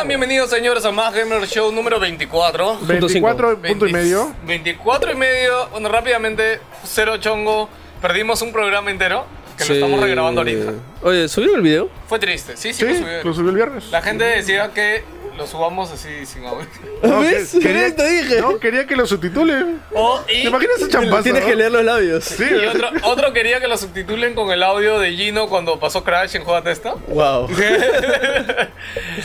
[0.00, 2.78] Sean bienvenidos, señores, a Más Gamer Show número 24.
[2.86, 4.34] 24 punto y medio.
[4.46, 5.68] 24 y medio.
[5.72, 7.68] Bueno, rápidamente, cero chongo.
[8.00, 9.26] Perdimos un programa entero
[9.58, 10.72] que lo estamos regrabando ahorita.
[11.02, 11.90] Oye, ¿subieron el video?
[12.08, 12.56] Fue triste.
[12.56, 13.26] Sí, sí, Sí, lo subieron.
[13.26, 13.90] lo subió el viernes.
[13.90, 15.04] La gente decía que
[15.40, 16.66] lo subamos así sin audio.
[17.02, 17.52] No, ¿Ves?
[17.52, 17.96] que- quería.
[17.96, 18.40] Te dije.
[18.42, 19.76] No, quería que lo subtitule.
[19.94, 21.22] O, y, ¿Te imaginas ese champazo?
[21.22, 22.24] Tienes que leer los labios.
[22.24, 26.04] Sí, y otro, otro quería que lo subtitulen con el audio de Gino cuando pasó
[26.04, 26.94] Crash en Juega Testa.
[27.08, 27.48] Wow.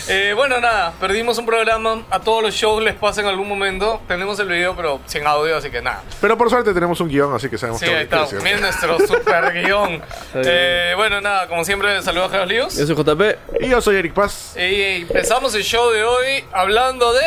[0.09, 2.04] Eh, bueno, nada, perdimos un programa.
[2.09, 4.02] A todos los shows les pasa en algún momento.
[4.07, 6.04] Tenemos el video, pero sin audio, así que nada.
[6.21, 8.25] Pero por suerte tenemos un guion, así que sabemos Sí, qué- ahí está.
[8.43, 10.02] Miren nuestro super guion.
[10.36, 12.77] Eh, bueno, nada, como siempre, saludos a Geos Líos.
[12.77, 13.21] Yo soy JP.
[13.61, 14.55] Y yo soy Eric Paz.
[14.57, 17.21] Y empezamos el show de hoy hablando de.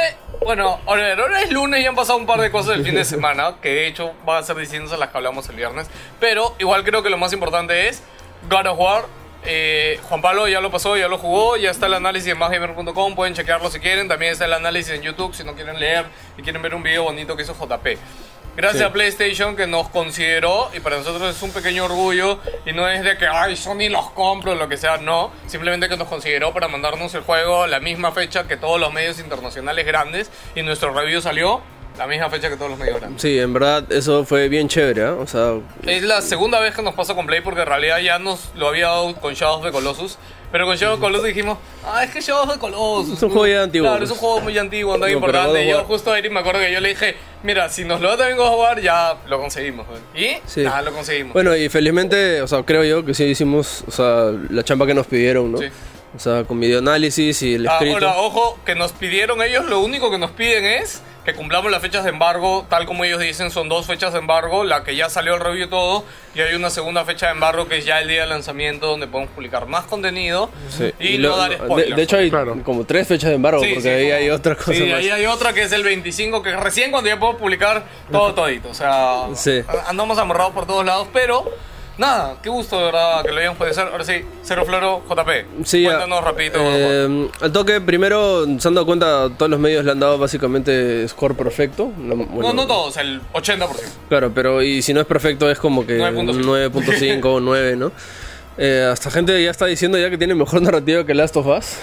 [0.44, 3.56] Bueno, ahora es lunes y han pasado un par de cosas del fin de semana,
[3.60, 5.88] que de hecho van a ser a las que hablamos el viernes.
[6.20, 8.02] Pero igual creo que lo más importante es
[8.48, 9.04] God of War.
[9.44, 13.14] Eh, Juan Pablo ya lo pasó, ya lo jugó, ya está el análisis en másgamer.com,
[13.14, 14.08] pueden chequearlo si quieren.
[14.08, 17.04] También está el análisis en YouTube si no quieren leer y quieren ver un video
[17.04, 17.98] bonito que hizo JP.
[18.58, 18.84] Gracias Sí.
[18.88, 23.04] a PlayStation que nos consideró y para nosotros es un pequeño orgullo y no es
[23.04, 26.52] de que ay Sony los compro o lo que sea, no, simplemente que nos consideró
[26.52, 30.62] para mandarnos el juego a la misma fecha que todos los medios internacionales grandes y
[30.62, 31.60] nuestro review salió
[31.98, 33.20] la misma fecha que todos los grandes.
[33.20, 35.14] Sí, en verdad eso fue bien chévere, ¿ah?
[35.14, 35.54] O sea,
[35.84, 38.68] Es la segunda vez que nos pasa con Play porque en realidad ya nos lo
[38.68, 40.16] había dado con Shadow of the Colossus.
[40.50, 43.18] Pero con Shadow of the Colossus dijimos, ah, es que Shadow of the Colossus.
[43.18, 44.20] Es un juego ya antiguo, Claro, es un pues.
[44.20, 45.64] juego muy antiguo, no No, importante.
[45.64, 48.08] Y yo justo a Eric me acuerdo que yo le dije, mira, si nos lo
[48.10, 49.86] da también of War, ya lo conseguimos.
[50.14, 50.36] ¿Y?
[50.46, 50.62] sí.
[50.62, 51.34] Nada, lo conseguimos.
[51.34, 54.94] Bueno, y felizmente, o sea, creo yo que sí hicimos, o sea, la chamba que
[54.94, 55.58] nos pidieron, ¿no?
[55.58, 55.66] Sí.
[56.16, 57.96] O sea, con videoanálisis y el escrito.
[57.96, 61.82] Ahora, ojo, que nos pidieron ellos, lo único que nos piden es que cumplamos las
[61.82, 65.10] fechas de embargo, tal como ellos dicen, son dos fechas de embargo, la que ya
[65.10, 68.00] salió el review y todo, y hay una segunda fecha de embargo que es ya
[68.00, 70.90] el día de lanzamiento, donde podemos publicar más contenido Sí.
[70.98, 71.96] y, lo- no dar de- spoilers.
[71.96, 72.56] De, hecho, hay Claro.
[72.64, 74.98] como tres fechas de embargo, Sí, porque sí, ahí como- hay otra cosa Sí, más.
[75.00, 78.70] ahí hay otra que es el 25, que recién cuando ya puedo publicar todo todito.
[78.70, 79.24] O sea,
[79.86, 81.44] andamos amarrados por todos lados, pero
[81.98, 83.88] nada, qué gusto de verdad que lo hayamos podido hacer.
[83.92, 85.64] Ahora sí, Cero Floro, JP.
[85.64, 86.58] Sí, Cuéntanos ah, rapidito.
[86.60, 91.06] eh, al toque, primero, se han dado cuenta, todos los medios le han dado básicamente
[91.08, 91.92] score perfecto.
[91.98, 93.68] No, no, bueno, no todos, el 80%.
[94.08, 96.70] Claro, pero y si no es perfecto es como que 9.5.
[96.72, 97.92] 9.5 o 9, ¿no?
[98.60, 101.76] Eh, hasta gente ya está diciendo ya que tiene mejor narrativa que Last of Us.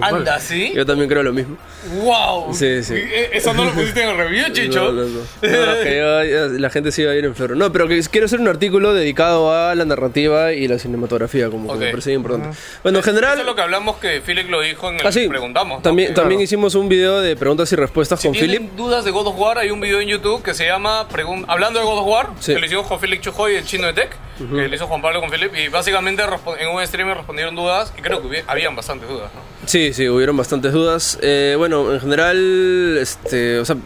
[0.00, 0.72] Anda, ¿sí?
[0.74, 1.56] Yo también creo lo mismo.
[2.02, 2.54] ¡Wow!
[2.54, 2.94] Sí, sí.
[2.96, 4.92] Eh, Eso no lo pusiste en el review, Chicho.
[4.92, 5.18] No, no, no.
[5.18, 7.56] No, que ya la gente sí va a ir en flor.
[7.56, 11.66] No, pero que quiero hacer un artículo dedicado a la narrativa y la cinematografía, como
[11.68, 11.80] que Ok.
[11.80, 12.56] me parece bien importante.
[12.84, 13.32] Bueno, en general...
[13.32, 15.26] Eso es lo que hablamos que Philip lo dijo en el Ah, sí.
[15.28, 15.78] Preguntamos.
[15.78, 15.82] ¿no?
[15.82, 16.44] También, Que- también Claro.
[16.44, 18.72] hicimos un video de preguntas y respuestas Si con tienen Philip.
[18.76, 21.80] dudas de God of War, hay un video en YouTube que se llama Pregun- Hablando
[21.80, 22.54] de God of War, Sí.
[22.54, 25.20] que lo hicimos con Philip Chujoy, el chino de Tech, que lo hizo Juan Pablo
[25.20, 26.22] con Philip, y básicamente
[26.58, 29.40] en un streamer respondieron dudas, y creo que habían bastantes dudas, ¿no?
[29.66, 31.18] Sí, sí, hubieron bastantes dudas.
[31.22, 33.76] Eh, bueno, en general, este, o sea,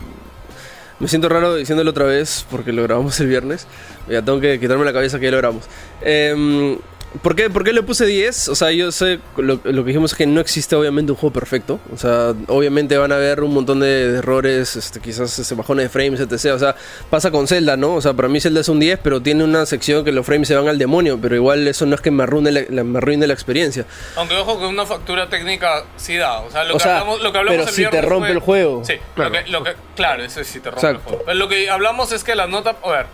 [0.99, 3.67] me siento raro diciéndolo otra vez porque lo grabamos el viernes.
[4.09, 5.65] Ya tengo que quitarme la cabeza que ya lo grabamos.
[6.01, 6.79] Em,
[7.23, 8.49] ¿por, qué, ¿Por qué le puse 10?
[8.49, 11.33] O sea, yo sé, lo, lo que dijimos es que no existe obviamente un juego
[11.33, 11.79] perfecto.
[11.93, 15.85] O sea, obviamente van a haber un montón de, de errores, este, quizás este, bajones
[15.85, 16.55] de frames, etc.
[16.55, 16.75] O sea,
[17.11, 17.95] pasa con Zelda, ¿no?
[17.95, 20.49] O sea, para mí Zelda es un 10, pero tiene una sección que los frames
[20.49, 22.99] se van al demonio, pero igual eso no es que me arruine la, la- me
[22.99, 23.85] arruine la experiencia.
[24.17, 27.23] Aunque ojo que una factura técnica sí da, o sea, lo O que sea, hablamos,
[27.23, 28.83] lo que hablamos pero el si te rompe fue- el juego.
[28.85, 29.31] Sí, Claro.
[29.31, 31.09] Lo que, lo que- claro, eso sí te rompe el Exacto.
[31.11, 31.25] juego.
[31.27, 33.07] Pero lo que hablamos es que la nota, a ver,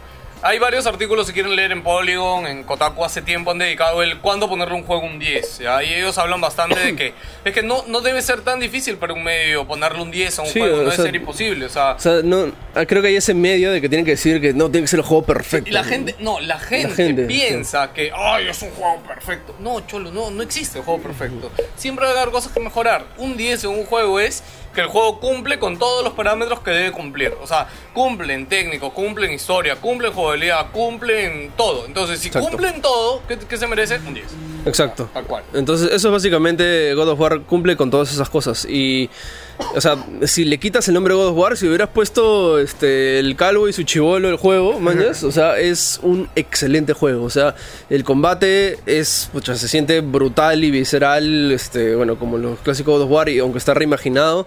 [0.42, 4.18] hay varios artículos si quieren leer en Polygon, en Kotaku hace tiempo han dedicado el
[4.18, 5.58] cuándo ponerle un juego un 10.
[5.58, 5.82] ¿ya?
[5.84, 7.14] Y ellos hablan bastante de que
[7.44, 10.42] es que no, no debe ser tan difícil para un medio ponerle un 10 a
[10.42, 13.00] un Sí, juego, no debe sea, ser imposible, o sea, O sea, no, ah, creo
[13.02, 15.06] que hay ese medio de que tienen que decir que no tiene que ser el
[15.06, 15.68] juego perfecto.
[15.68, 19.54] Y la gente, no, la gente, gente, piensa que, ay, es un juego perfecto.
[19.60, 21.50] No, cholo, no, no existe un juego perfecto.
[21.76, 23.04] Siempre va a haber cosas que mejorar.
[23.16, 24.42] Un 10 en un juego es
[24.74, 27.34] que el juego cumple con todos los parámetros que debe cumplir.
[27.42, 31.86] O sea, cumple en técnico, cumple en historia, cumple en jugabilidad, cumple en todo.
[31.86, 32.48] Entonces, si Exacto.
[32.48, 33.98] cumple en todo, ¿qué, qué se merece?
[34.06, 34.26] Un 10.
[34.66, 35.08] Exacto.
[35.12, 35.44] Tal cual.
[35.54, 38.64] Entonces, eso es básicamente God of War cumple con todas esas cosas.
[38.64, 39.10] Y,
[39.74, 43.36] o sea, si le quitas el nombre God of War, si hubieras puesto este, el
[43.36, 47.24] calvo y su chivolo el juego, mañas, o sea, es un excelente juego.
[47.24, 47.54] O sea,
[47.90, 53.02] el combate es, pucha, se siente brutal y visceral, este, bueno, como los clásicos God
[53.02, 54.46] of War, y aunque está reimaginado.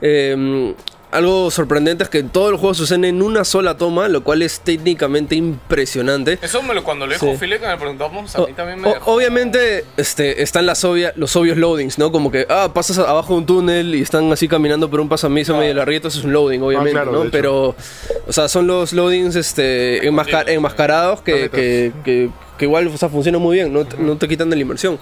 [0.00, 0.74] Eh,
[1.12, 4.60] algo sorprendente es que todo el juego sucede en una sola toma, lo cual es
[4.60, 6.38] técnicamente impresionante.
[6.42, 7.36] Eso me lo, cuando le dijo Sí.
[7.38, 9.12] Philip que me preguntamos, a O- mí también me o- dejó.
[9.14, 12.12] obviamente este, están las obvia- los obvios loadings, ¿no?
[12.12, 15.08] Como que, ah, pasas a- abajo de un túnel y están así caminando por un
[15.08, 15.60] pasamizo Claro.
[15.62, 17.30] medio larguito, eso es un loading, obviamente, claro, de ¿no?
[17.30, 17.74] Pero,
[18.26, 21.50] o sea, son los loadings este, enmascarados que, Planetas.
[21.60, 24.56] que, que, que igual o sea, funciona muy bien, no, te- no te quitan de
[24.56, 24.98] la inversión.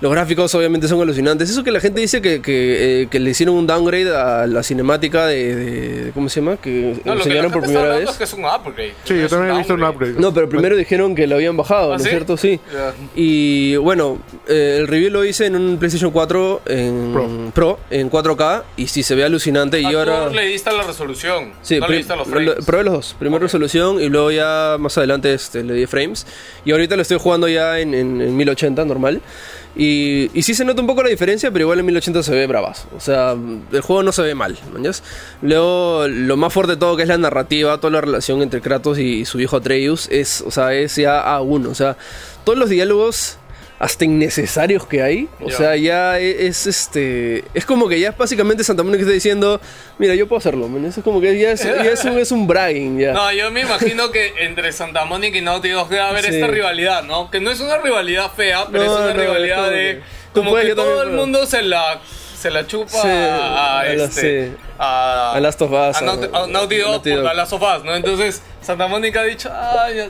[0.00, 1.48] Los gráficos obviamente son alucinantes.
[1.48, 4.62] Eso que la gente dice que, que, eh, que le hicieron un downgrade a la
[4.62, 6.56] cinemática de, de- ¿cómo se llama?
[6.58, 8.10] Que No, lo que la enseñaron gente por primera vez.
[8.10, 8.92] es que es un upgrade.
[9.04, 10.14] Sí, no yo también he visto un upgrade.
[10.18, 12.10] No, pero primero dijeron que lo habían bajado, ¿Ah, ¿no es sí?
[12.10, 12.36] cierto?
[12.36, 12.60] Sí.
[12.72, 12.92] Ya.
[13.14, 14.18] Y bueno,
[14.48, 17.50] eh, el review lo hice en un PlayStation 4 en Pro.
[17.54, 21.52] Pro, en 4K y sí se ve alucinante y Ah, ahora le diste la resolución.
[21.62, 22.64] Sí, no le diste los lo- frames.
[22.66, 23.16] probé los dos.
[23.18, 23.42] Primero Ok.
[23.44, 26.26] resolución y luego ya más adelante este, le di frames.
[26.64, 29.20] Y ahorita lo estoy jugando ya en, en- en 1080 normal.
[29.78, 32.46] Y, y sí se nota un poco la diferencia, pero igual en 1080 se ve
[32.46, 32.88] bravazo.
[32.96, 33.32] O sea,
[33.72, 34.56] el juego no se ve mal.
[34.72, 35.02] ¿mañas?
[35.42, 38.98] Luego, lo más fuerte de todo, que es la narrativa, toda la relación entre Kratos
[38.98, 41.68] y su hijo Atreus, es, o sea, es ya a uno.
[41.70, 41.96] O sea,
[42.44, 43.36] todos los diálogos
[43.78, 45.28] hasta innecesarios que hay.
[45.40, 45.56] O Ya.
[45.56, 47.44] sea, ya e- es este.
[47.54, 49.60] Es como que ya básicamente Santa Mónica está diciendo:
[49.98, 50.84] Mira, yo puedo hacerlo, man.
[50.86, 53.12] Eso es como que ya es, ya es, un, es un bragging, ya.
[53.12, 56.34] No, yo me imagino que entre Santa Mónica y Naughty Dog debe haber Sí.
[56.34, 57.30] esta rivalidad, ¿no?
[57.30, 59.94] Que no es una rivalidad fea, pero No, es una no, rivalidad es como de...
[59.96, 60.02] que
[60.32, 61.20] Como puedes, que todo el puedo.
[61.20, 62.00] mundo se la,
[62.38, 64.46] se la chupa Sí, a, a este...
[64.48, 64.52] sí.
[64.78, 67.94] A, A Last of Us, A Naughty, a- a Dog la Last of Us, ¿no?
[67.94, 70.08] Entonces, Santa Mónica ha dicho, ay,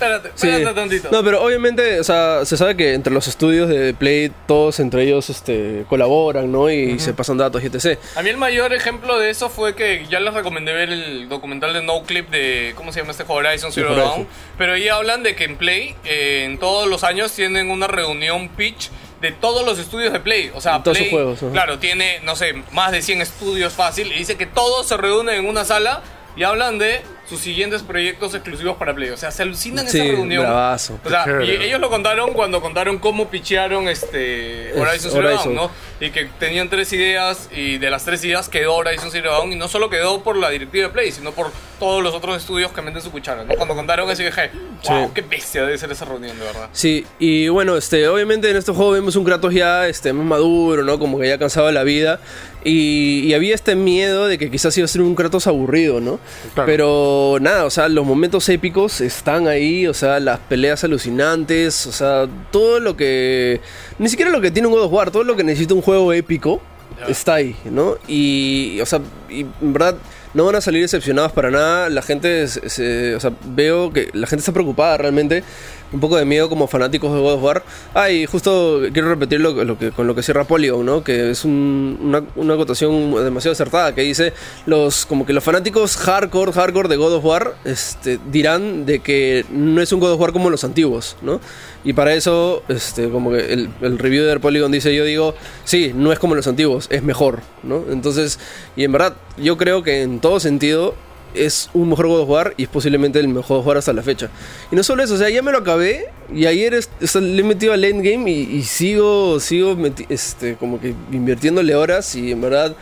[0.00, 0.48] ya, espérate, Sí.
[0.48, 1.08] espérate tantito.
[1.10, 5.02] No, pero obviamente, o sea, se sabe que entre los estudios de Play, todos entre
[5.04, 6.70] ellos este, colaboran, ¿no?
[6.70, 7.98] Y se pasan datos y etc.
[8.16, 11.72] A mí el mayor ejemplo de eso fue que ya les recomendé ver el documental
[11.72, 13.38] de No Clip de, ¿cómo se llama este juego?
[13.46, 14.08] Horizon Zero Horizon.
[14.10, 14.28] Dawn.
[14.56, 18.48] Pero ahí hablan de que en Play, eh, en todos los años, tienen una reunión
[18.50, 18.90] pitch
[19.20, 20.50] de todos los estudios de Play.
[20.54, 24.12] O sea, Todos sus Play, juegos, claro, tiene, no sé, más de 100 estudios fácil.
[24.12, 26.02] Y dice que todos se reúnen en una sala
[26.38, 29.10] y hablan de sus siguientes proyectos exclusivos para Play.
[29.10, 30.44] O sea, se alucinan en Sí, esa reunión.
[30.44, 30.98] bravazo.
[31.04, 35.54] O sea, y ellos lo contaron cuando contaron cómo pichearon este Horizon Zero Horizon.
[35.54, 35.70] Dawn,
[36.00, 36.06] ¿no?
[36.06, 39.56] Y que tenían tres ideas y de las tres ideas quedó Horizon Zero Dawn y
[39.56, 42.80] no solo quedó por la directiva de Play, sino por todos los otros estudios que
[42.80, 43.54] meten su cuchara, ¿no?
[43.54, 44.50] Cuando contaron eso dije,
[44.88, 45.12] wow, Sí.
[45.14, 46.70] qué bestia debe ser esa reunión, de verdad.
[46.72, 50.82] Sí, y bueno, este, obviamente en este juego vemos un Kratos ya este, más maduro,
[50.82, 50.98] ¿no?
[50.98, 52.20] Como que ya cansado de la vida.
[52.64, 56.18] Y, y había este miedo de que quizás iba a ser un Kratos aburrido, ¿no?
[56.54, 56.66] Claro.
[56.66, 61.92] Pero nada, o sea, los momentos épicos están ahí, o sea, las peleas alucinantes, o
[61.92, 63.60] sea, todo lo que...
[63.98, 66.12] Ni siquiera lo que tiene un God of War, todo lo que necesita un juego
[66.12, 66.60] épico
[67.08, 67.96] está ahí, ¿no?
[68.08, 69.00] Y, o sea,
[69.30, 69.94] y en verdad
[70.34, 71.88] no van a salir decepcionados para nada.
[71.88, 75.44] La gente, se- se- o sea, veo que la gente está preocupada realmente.
[75.90, 77.62] Un poco de miedo como fanáticos de God of War.
[77.94, 81.02] Ah, y justo quiero repetir lo, lo que, con lo que cierra Polygon, ¿no?
[81.02, 84.34] Que es un- una, una acotación demasiado acertada que dice
[84.66, 89.46] los como que los fanáticos hardcore, hardcore de God of War este, dirán de que
[89.50, 91.40] no es un God of War como los antiguos, ¿no?
[91.84, 95.92] Y para eso, este, como que el, el review de Polygon dice, yo digo, sí,
[95.94, 97.84] no es como los antiguos, es mejor, ¿no?
[97.90, 98.38] Entonces,
[98.76, 100.94] y en verdad, yo creo que en todo sentido
[101.34, 103.92] es un mejor God of War y es posiblemente el mejor God of War hasta
[103.92, 104.28] la fecha.
[104.72, 107.44] Y no solo eso, o sea, ya me lo acabé y ayer es- le he
[107.44, 109.76] metido al endgame y, y sigo, sigo
[110.08, 112.74] este, como que invirtiéndole horas y en verdad...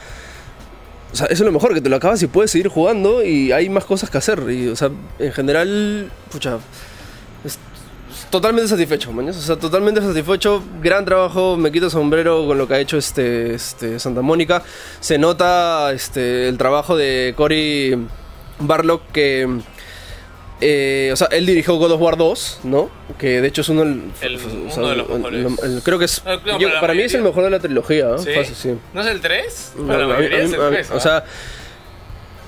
[1.12, 3.84] Eso es lo mejor, que te lo acabas y puedes seguir jugando y hay más
[3.87, 4.38] cosas que hacer.
[4.50, 6.58] Y, o sea, en general, pucha,
[7.42, 7.58] es-
[8.28, 9.37] totalmente satisfecho, mañas.
[9.38, 10.62] O sea, totalmente satisfecho.
[10.82, 14.62] Gran trabajo, me quito sombrero con lo que ha hecho este, este Santa Mónica.
[15.00, 17.96] Se nota este, el trabajo de Cory
[18.58, 19.48] Barlock que...
[20.60, 22.88] eh, o sea, él dirigió God of War 2, ¿no?
[23.18, 24.38] Que de hecho es uno, del- El- o
[24.70, 25.46] sea, uno de los el- mejores.
[25.62, 26.20] el- el- creo que es...
[26.20, 28.18] Claro, yo- para mí es el mejor de la trilogía, ¿no?
[28.18, 28.30] ¿Sí?
[28.34, 28.74] Fácil, sí.
[28.94, 29.72] ¿No es el 3?
[29.76, 30.90] No, Para la mayoría a mí- es el a mí- 3.
[30.92, 31.24] O sea,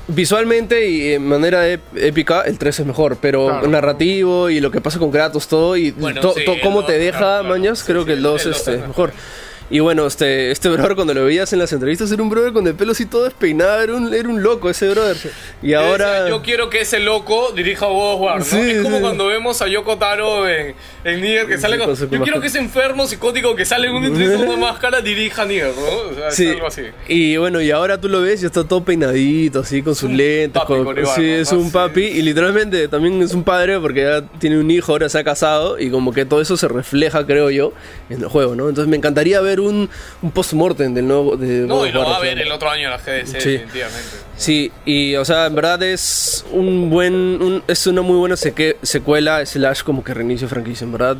[0.07, 3.19] visualmente y en manera ép- épica, el 3 es mejor.
[3.21, 3.69] Pero Claro.
[3.69, 6.79] narrativo y lo que pasa con Kratos, todo y Bueno, to- sí, to- el cómo
[6.81, 7.49] dos, te deja, claro, claro.
[7.55, 9.13] mañas, Sí, creo sí, que el el- 2 el dos este, es es mejor.
[9.71, 12.67] Y bueno, este, este brother cuando lo veías en las entrevistas era un brother con
[12.67, 15.17] el pelo así todo despeinado, era un, era un loco ese brother.
[15.63, 16.27] Y ahora...
[16.29, 18.45] Yo quiero que ese loco dirija of War, ¿no?
[18.45, 19.03] Sí, es como sí.
[19.03, 21.95] cuando vemos a Yoko Taro en, en Nier que sale con...
[21.95, 25.45] Yo quiero que ese enfermo psicótico que sale en una entrevista con una máscara dirija
[25.45, 26.11] Nier, ¿no?
[26.13, 26.83] O sea, Sí, es algo así.
[27.07, 30.17] y bueno, y ahora tú lo ves y está todo peinadito, así, con sus un
[30.17, 30.63] lentes.
[30.65, 31.59] con- sí, es ¿no?
[31.59, 31.71] un Sí.
[31.73, 32.05] papi.
[32.05, 35.79] Y literalmente también es un padre porque ya tiene un hijo, ahora se ha casado.
[35.79, 37.75] Y como que todo eso se refleja, creo yo,
[38.09, 38.69] en el juego, ¿no?
[38.71, 39.89] Entonces me encantaría ver un,
[40.23, 41.37] un post-mortem del nuevo.
[41.37, 43.51] De No, y lo va a ver el otro año en la GDC, Sí.
[43.53, 44.09] definitivamente.
[44.37, 47.15] Sí, y o sea, en verdad es un buen.
[47.15, 50.85] un- es una muy buena seque- secuela, slash como que reinicio franquicia.
[50.85, 51.17] En verdad,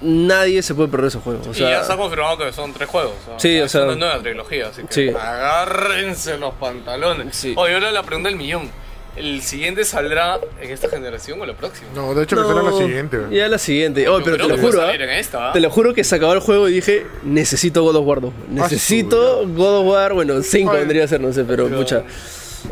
[0.00, 1.40] nadie se puede perder ese juego.
[1.48, 3.14] O y ya está confirmado que son tres juegos.
[3.28, 3.38] ¿no?
[3.40, 5.08] Sí, o es sea- una nueva trilogía, así que Sí.
[5.10, 7.36] agárrense los pantalones.
[7.36, 7.54] Sí.
[7.56, 8.70] Oye, ahora la pregunta del millón.
[9.16, 11.88] ¿El siguiente saldrá en esta generación o la próxima?
[11.94, 13.18] No, de hecho que será la siguiente.
[13.18, 13.34] güey.
[13.38, 14.06] Ya la siguiente.
[14.08, 15.04] Oh, pero te lo juro, salir ¿ah?
[15.04, 15.52] en esta, ¿ah?
[15.52, 18.32] Te lo juro que se acabó el juego y dije, necesito God of War 2.
[18.50, 20.78] Necesito God of War, bueno, 5 Ay.
[20.80, 22.02] vendría a ser, no sé, pero Pero- pucha.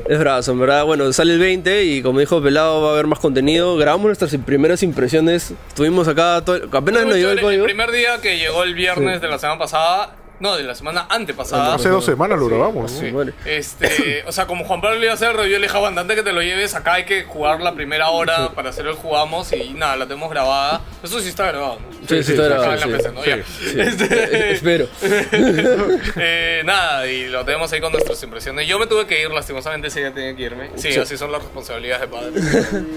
[0.09, 0.85] Es brazo, en verdad.
[0.85, 3.77] Bueno, sale el 20 y como dijo Pelado va a haber más contenido.
[3.77, 5.53] Grabamos nuestras primeras impresiones.
[5.69, 7.43] Estuvimos acá, todo- apenas nos llegó el chévere.
[7.43, 7.65] código.
[7.65, 11.75] primer día que llegó el viernes de la semana pasada, no, de la semana antepasada.
[11.75, 12.93] Hace dos semanas lo grabamos.
[12.93, 13.01] ¿no?
[13.01, 13.11] Sí.
[13.11, 13.33] Vale.
[13.45, 16.17] Este, o sea, como Juan Pablo le iba a hacer review, le dije, "Aguanta, antes
[16.17, 19.53] que te lo lleves, acá hay que jugar la primera hora para hacer el jugamos
[19.53, 20.81] y nada, la tenemos grabada.
[21.03, 22.07] Eso sí está grabado, ¿no?
[22.09, 22.89] Sí, sí, sí, está grabado, sí.
[22.89, 23.23] PC, ¿no?
[23.23, 23.37] sí, Ya.
[23.45, 23.81] sí.
[23.81, 24.87] Este, Espero.
[26.17, 28.67] eh, nada, y lo tenemos ahí con nuestras impresiones.
[28.69, 30.71] Yo me tuve que ir, lastimosamente, ese día tenía que irme.
[30.77, 30.99] Sí, Sí.
[30.99, 32.33] así son las responsabilidades de padre.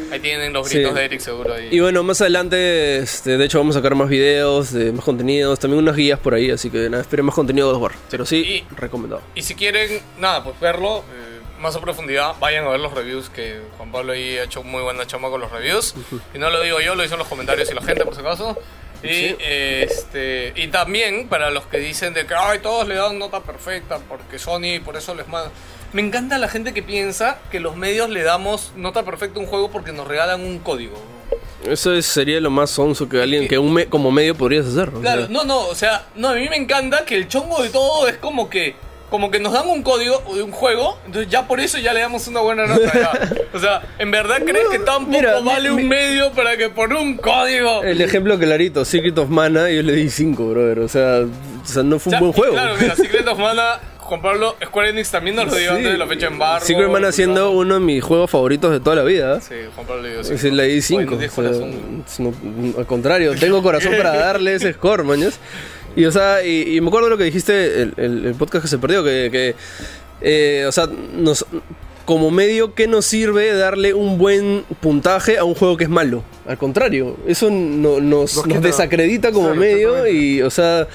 [0.12, 0.98] Ahí tienen los gritos Sí.
[0.98, 1.68] de Eric seguro ahí.
[1.72, 5.60] Y bueno, más adelante, este, de hecho, vamos a sacar más videos, de más contenidos,
[5.60, 8.00] también unas guías por ahí, así que nada, esperen más contenido de God of War.
[8.12, 9.22] Pero sí, Y- recomendado.
[9.36, 13.30] Y si quieren, nada, pues verlo eh, más a profundidad, vayan a ver los reviews
[13.30, 15.96] que Juan Pablo ahí ha hecho muy buena chama con los reviews.
[16.34, 18.58] Y no lo digo yo, lo dicen los comentarios y la gente, por si acaso.
[19.04, 19.36] Y, Sí.
[19.40, 24.00] este, y también para los que dicen de que Ay, todos le dan nota perfecta
[24.10, 25.52] porque Sony por eso les manda.
[25.94, 29.48] Me encanta la gente que piensa que los medios le damos nota perfecta a un
[29.48, 30.96] juego porque nos regalan un código.
[31.72, 34.90] Eso es- sería lo más sonso que alguien, que un me- como medio podrías hacer.
[34.90, 35.30] o Claro, sea.
[35.34, 38.18] no, no, o sea, no, a mí me encanta que el chongo de todo es
[38.18, 38.76] como que
[39.10, 42.02] como que nos dan un código de un juego, entonces ya por eso ya le
[42.02, 42.92] damos una buena nota.
[42.94, 43.30] ya.
[43.54, 46.92] O sea, ¿en verdad crees que tampoco mira, vale mi- un medio para que por
[46.92, 47.84] un código?
[47.84, 50.80] El ejemplo clarito, Secret of Mana, yo le di 5, brother.
[50.80, 52.54] O sea, o sea, no fue O sea, un buen juego.
[52.56, 55.76] Claro, mira, Secret of Mana, Juan Pablo, Square Enix también nos lo dio Sí.
[55.78, 56.66] antes de la fecha de embargo.
[56.66, 59.42] Secret of Mana siendo uno de mis juegos favoritos de toda la vida.
[59.42, 60.36] Sí, Juan Pablo le dio Es cinco.
[60.38, 61.04] decir, le di 5.
[61.04, 62.04] Bueno, diez corazón.
[62.78, 65.40] al contrario, tengo corazón para darle ese score, mañas.
[65.96, 68.70] Y, o sea, y, y me acuerdo lo que dijiste, el, el- el podcast que
[68.70, 69.56] se perdió, que, que,
[70.22, 71.46] eh, o sea, nos,
[72.06, 76.24] como medio, ¿qué nos sirve darle un buen puntaje a un juego que es malo?
[76.48, 80.88] Al contrario, eso no- nos, desacredita como medio y, o sea...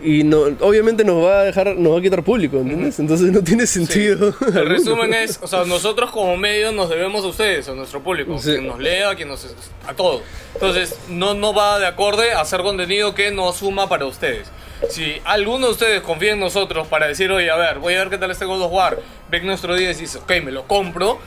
[0.00, 3.00] Y no, obviamente nos va a dejar, nos va a quitar público, ¿entiendes?
[3.00, 4.32] Entonces no tiene sentido.
[4.40, 4.62] El alguno.
[4.74, 8.52] resumen es, o sea, nosotros como medio nos debemos a ustedes, a nuestro público, Sí.
[8.52, 9.44] quien nos lea, quien nos
[9.86, 10.22] a todo.
[10.54, 14.48] Entonces, no no va de acorde a hacer contenido que no suma para ustedes.
[14.88, 18.10] Si alguno de ustedes confía en nosotros para decir, oye, a ver, voy a ver
[18.10, 21.18] qué tal este God of War, ven nuestro día y dice, ok, me lo compro,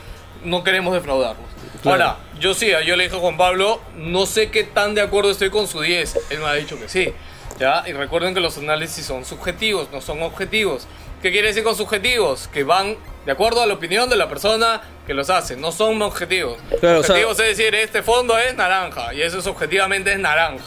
[0.44, 1.44] no queremos defraudarlos.
[1.82, 2.04] Claro.
[2.04, 5.30] Ahora, yo sí, yo le dije a Juan Pablo, no sé qué tan de acuerdo
[5.30, 6.18] estoy con su 10.
[6.30, 7.12] Él me ha dicho que sí.
[7.58, 7.84] ¿Ya?
[7.86, 10.86] Y recuerden que los análisis son subjetivos, no son objetivos.
[11.22, 12.48] ¿Qué quiere decir con subjetivos?
[12.48, 16.02] Que van de acuerdo a la opinión de la persona que los hace, no son
[16.02, 16.58] objetivos.
[16.80, 20.18] Claro, o sea- objetivos es decir, este fondo es naranja, y eso es objetivamente es
[20.18, 20.64] naranja.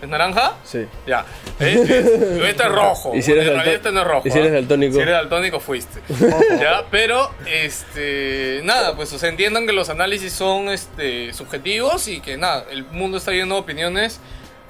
[0.00, 0.54] ¿Es naranja?
[0.64, 0.86] Sí.
[1.06, 1.26] Ya.
[1.58, 2.06] Este, es-
[2.42, 3.14] este es rojo.
[3.14, 4.26] Y si eres en este no es rojo.
[4.26, 4.54] y si eres ¿ah?
[4.54, 4.94] daltónico.
[4.94, 6.00] Si eres daltónico fuiste.
[6.58, 12.20] ya, pero este nada, pues o sea, entiendan que los análisis son este subjetivos y
[12.20, 14.20] que nada, el mundo está lleno de opiniones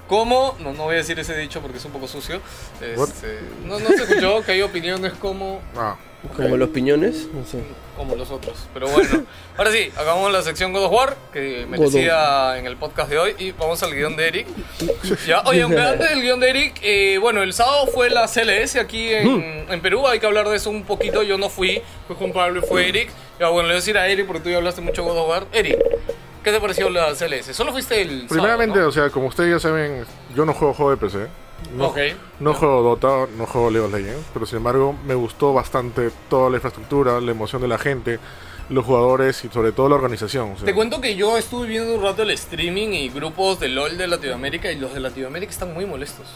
[0.09, 2.41] como, no, no voy a decir ese dicho porque es un poco sucio.
[2.81, 5.95] Este, no, no se escuchó que hay opiniones como Ah,
[6.35, 7.59] Como los piñones, no sé.
[7.95, 8.57] como los otros.
[8.73, 9.23] Pero bueno,
[9.57, 13.35] ahora sí, acabamos la sección God of War, que merecía en el podcast de hoy,
[13.37, 14.47] y vamos al guion de Eric.
[15.27, 18.75] Ya, oye, aunque antes del guion de Eric, eh, bueno, el sábado fue la CLS
[18.77, 22.15] aquí en, en Perú, hay que hablar de eso un poquito, yo no fui, fue
[22.15, 23.09] Juan Pablo y fue Eric.
[23.39, 25.29] Ya, bueno, le voy a decir a Eric, porque tú ya hablaste mucho God of
[25.29, 25.45] War.
[25.53, 25.77] Eric,
[26.43, 27.55] ¿qué te pareció la CLS?
[27.55, 30.05] Solo fuiste el primeramente, sábado, o sea, como ustedes ya saben,
[30.35, 31.27] yo no juego juego de PC.
[32.39, 32.53] ¿no?
[32.53, 36.57] Juego Dota, no juego League of Legends, pero sin embargo me gustó bastante toda la
[36.57, 38.19] infraestructura, la emoción de la gente,
[38.69, 40.53] los jugadores y sobre todo la organización.
[40.53, 40.65] o sea.
[40.65, 44.07] Te cuento que yo estuve viendo un rato el streaming y grupos de LOL de
[44.07, 46.27] Latinoamérica y los de Latinoamérica están muy molestos.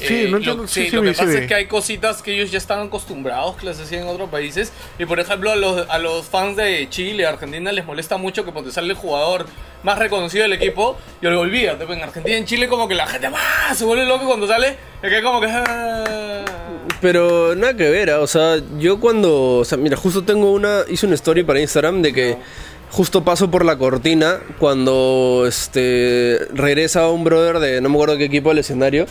[0.00, 1.66] Eh, Sí, no lo, entiendo, sí, sí, sí lo que sí pasa es que hay
[1.66, 4.72] cositas que ellos ya están acostumbrados que las hacían en otros países.
[4.98, 8.52] Y por ejemplo, a los, a los fans de Chile, Argentina, les molesta mucho que
[8.52, 9.46] cuando sale el jugador
[9.82, 13.06] más reconocido del equipo, yo lo olvídate, en Argentina y en Chile, como que la
[13.06, 14.76] gente más se vuelve loca cuando sale.
[15.02, 15.46] Y acá, como que.
[15.50, 16.44] ah.
[17.00, 18.20] Pero nada que ver, ¿ah?
[18.20, 22.02] o sea, yo cuando, o sea, mira, justo tengo una, hice una story para Instagram
[22.02, 22.36] de que
[22.90, 28.24] justo paso por la cortina cuando, este, regresa un brother de, no me acuerdo qué
[28.24, 29.06] equipo al escenario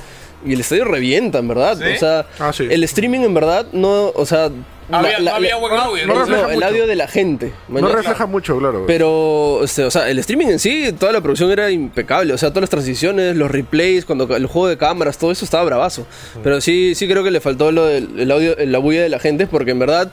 [0.46, 1.84] y el estadio revienta, en verdad, ¿Sí?
[1.96, 2.68] o sea, Ah, sí.
[2.70, 4.50] el streaming en verdad no, o sea,
[4.90, 5.18] Había,
[5.58, 6.20] buen audio, no ¿no?
[6.22, 8.86] refleja no, el audio de la gente, No refleja mucho, claro.
[8.88, 12.34] Pero, este, o sea, el streaming en sí, toda la producción era impecable.
[12.34, 15.66] O sea, todas las transiciones, los replays, cuando el juego de cámaras, todo eso estaba
[15.66, 16.08] bravazo.
[16.42, 19.20] Pero sí, sí creo que le faltó lo del el audio, la bulla de la
[19.20, 20.10] gente, porque en verdad.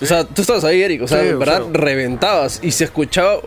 [0.00, 1.70] O sea, tú estabas ahí, Eric, o sea, Sí, en o verdad sea.
[1.72, 3.38] reventabas y se escuchaba.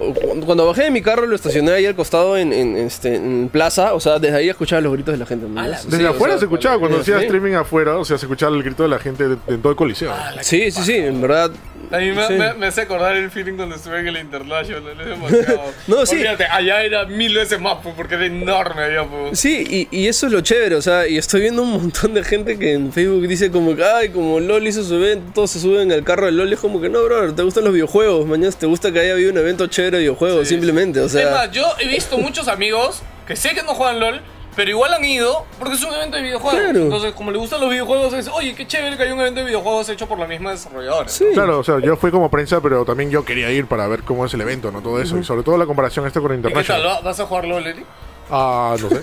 [0.45, 3.93] Cuando bajé de mi carro, lo estacioné ahí al costado en, en, este, en plaza,
[3.93, 5.45] o sea, desde ahí escuchaba los gritos de la gente.
[5.47, 8.55] Sí, Desde o afuera sea, se escuchaba, cuando hacía streaming afuera, o sea, se escuchaba
[8.55, 10.11] el grito de la gente de, de todo el coliseo.
[10.13, 11.51] Ah, la Sí, sí, sí, en verdad,
[11.91, 12.33] A mí me, Sí.
[12.33, 14.83] me- me hace acordar el feeling cuando estuve en el International.
[14.99, 15.61] Es demasiado.
[15.87, 16.15] No, sí.
[16.15, 19.39] Olvídate, allá era mil veces más, porque era enorme allá, pues.
[19.39, 22.23] Sí, y, y eso es lo chévere, o sea, y estoy viendo un montón de
[22.23, 25.59] gente que en Facebook dice como que, ay, como LOL hizo su evento, todos se
[25.59, 28.51] suben al carro de LOL, es como que no, bro, te gustan los videojuegos, mañana
[28.57, 30.53] te gusta que haya habido un evento chévere de videojuegos, Sí.
[30.55, 31.29] simplemente, o es sea...
[31.31, 34.21] más, yo he visto muchos amigos que sé que no juegan LOL,
[34.55, 36.59] pero igual han ido porque es un evento de videojuegos.
[36.61, 36.79] Claro.
[36.79, 39.45] Entonces, como le gustan los videojuegos, es, oye, qué chévere que hay un evento de
[39.47, 41.07] videojuegos hecho por la misma desarrolladora.
[41.09, 41.25] Sí.
[41.33, 44.25] Claro, o sea, yo fui como prensa, pero también yo quería ir para ver cómo
[44.25, 44.81] es el evento, ¿no?
[44.81, 45.17] Todo eso.
[45.17, 46.51] Y sobre todo la comparación esta con ¿Y qué tal?
[46.51, 46.87] International.
[46.87, 47.75] ¿Va- ¿Vas a jugar LOL?
[48.29, 49.01] Ah, no sé.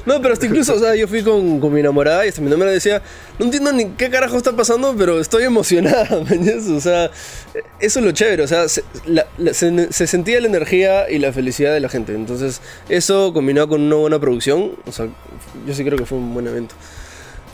[0.06, 2.48] No, pero hasta incluso, o sea, yo fui con, con mi enamorada y hasta mi
[2.48, 3.00] enamorada decía,
[3.38, 6.06] no entiendo ni qué carajo está pasando, pero estoy emocionada.
[6.76, 7.10] O sea,
[7.80, 11.18] eso es lo chévere, o sea, se, la- la- se- se sentía la energía y
[11.18, 12.14] la felicidad de la gente.
[12.14, 15.08] Entonces, eso combinado con una buena producción, o sea,
[15.66, 16.74] yo sí creo que fue un buen evento.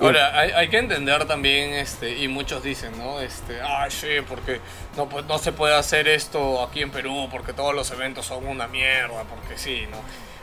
[0.01, 3.21] Ahora, hay, hay que entender también, este, y muchos dicen, ¿no?
[3.21, 4.61] Este, ah, sí, porque
[4.97, 8.67] no, no se puede hacer esto aquí en Perú, porque todos los eventos son una
[8.69, 9.97] mierda, porque sí, ¿no?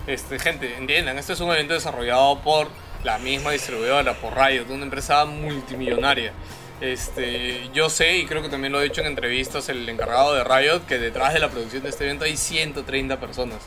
[0.08, 2.68] Este, gente, entiendan, este es un evento desarrollado por
[3.04, 6.34] la misma distribuidora, por Riot, una empresa multimillonaria.
[6.82, 10.44] Este, yo sé, y creo que también lo he dicho en entrevistas, el encargado de
[10.44, 13.60] Riot, que detrás de la producción de este evento hay 130 personas.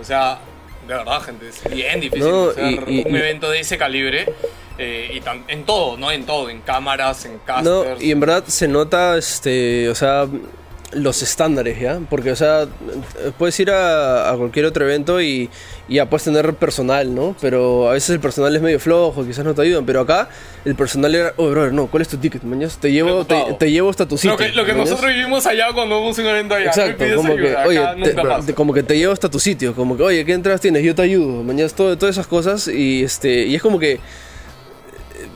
[0.00, 0.38] O sea,
[0.86, 3.76] de verdad, gente, es bien difícil No, hacer y- y- un y- evento de ese
[3.78, 4.26] calibre.
[4.76, 6.10] eh, y tan- en todo, ¿no?
[6.10, 8.02] En todo, en cámaras, en No, casters.
[8.02, 10.26] y en verdad se nota, este, o sea,
[10.94, 12.00] los estándares, ¿ya?
[12.08, 12.66] Porque, o sea,
[13.38, 15.50] puedes ir a, a cualquier otro evento y,
[15.88, 17.34] y ya puedes tener personal, ¿no?
[17.40, 19.84] Pero a veces el personal es medio flojo, quizás no te ayudan.
[19.86, 20.28] Pero acá
[20.64, 22.42] el personal era, oh, brother, no, ¿cuál es tu ticket?
[22.42, 24.32] Mañana te llevo, te, te llevo hasta tu sitio.
[24.32, 24.90] lo que, lo que ¿mañas?
[24.90, 26.66] nosotros vivimos allá cuando vamos a un evento allá.
[26.66, 28.46] Exacto, como que, oye, te- nunca pasa.
[28.46, 30.82] te- como que te llevo hasta tu sitio, como que, oye, ¿qué entradas tienes?
[30.84, 34.00] Yo te ayudo, mañana todo, todas esas cosas y este y es como que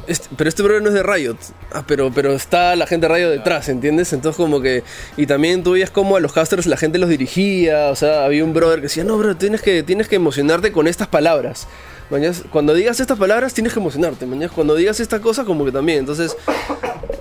[0.09, 1.37] este- pero este brother no es de Riot,
[1.73, 4.13] ah, pero, pero está la gente de Riot detrás, ¿entiendes?
[4.13, 4.83] Entonces como que,
[5.17, 8.45] y también tú veías como a los casters la gente los dirigía, o sea, había
[8.45, 11.67] un brother que decía, no, bro, tienes que, tienes que emocionarte con estas palabras.
[12.11, 15.73] Mañas, cuando digas estas palabras tienes que emocionarte, mañana, cuando digas esta cosa como que
[15.73, 16.37] también, entonces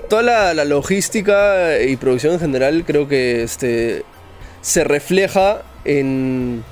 [0.10, 4.04] toda la, la logística y producción en general creo que este
[4.62, 6.64] se refleja en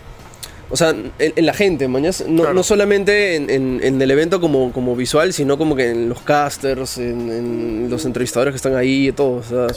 [0.69, 2.53] o sea en, en la gente mañas no, Claro.
[2.55, 6.21] no solamente en, en- en el evento como, como visual sino como que en los
[6.21, 9.67] casters en, en los entrevistadores que están ahí y todo o sea,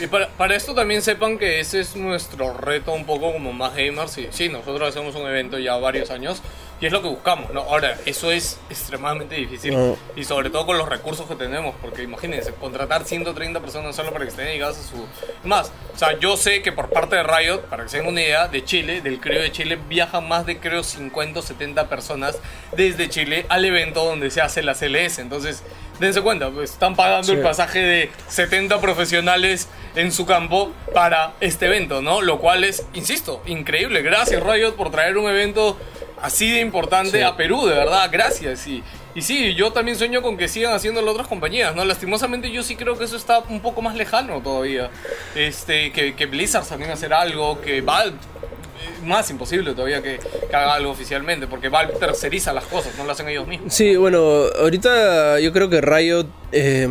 [0.00, 3.74] Y para, para esto también sepan que ese es nuestro reto un poco como más
[3.76, 4.16] gamers.
[4.18, 6.40] Y, sí, nosotros hacemos un evento ya varios años
[6.80, 7.52] y es lo que buscamos.
[7.52, 7.60] ¿no?
[7.60, 9.96] Ahora, eso es extremadamente difícil No.
[10.16, 11.74] y sobre todo con los recursos que tenemos.
[11.80, 15.06] Porque imagínense, contratar 130 personas solo para que estén dedicadas a su...
[15.46, 18.22] Más, o sea, yo sé que por parte de Riot, para que se den una
[18.22, 22.38] idea, de Chile, del creo de Chile, viajan más de creo 50 o 70 personas
[22.72, 25.18] desde Chile al evento donde se hace la CLS.
[25.18, 25.62] Entonces,
[25.98, 31.66] dense cuenta, pues están pagando el pasaje de 70 profesionales en su campo para este
[31.66, 32.22] evento, ¿no?
[32.22, 34.02] Lo cual es, insisto, increíble.
[34.02, 35.76] Gracias Riot por traer un evento
[36.22, 37.22] así de importante Sí.
[37.22, 38.66] a Perú, de verdad, gracias.
[38.66, 38.82] Y,
[39.14, 41.84] y sí, yo también sueño con que sigan haciéndolo otras compañías, ¿no?
[41.84, 44.90] Lastimosamente yo sí creo que eso está un poco más lejano todavía.
[45.34, 50.56] Este, que, que Blizzard también hacer algo, que Valve eh, más imposible todavía que, que
[50.56, 53.72] haga algo oficialmente, porque Valve terceriza las cosas, no lo hacen ellos mismos.
[53.74, 54.18] sí bueno
[54.58, 56.88] ahorita yo creo que Riot eh,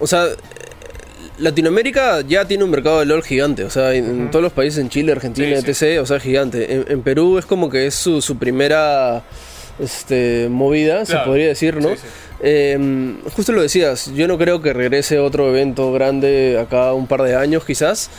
[0.00, 0.24] o sea
[1.40, 4.78] Latinoamérica ya tiene un mercado de LOL gigante, o sea, en, en todos los países,
[4.80, 6.72] en Chile, Argentina, Sí, etc., o sea, gigante.
[6.74, 9.22] En, en Perú es como que es su, su primera
[9.78, 11.26] este, movida, se Claro.
[11.28, 11.88] podría decir, ¿no?
[11.90, 12.02] Sí, sí.
[12.42, 17.22] Eh, justo lo decías, yo no creo que regrese otro evento grande acá un par
[17.22, 18.10] de años quizás,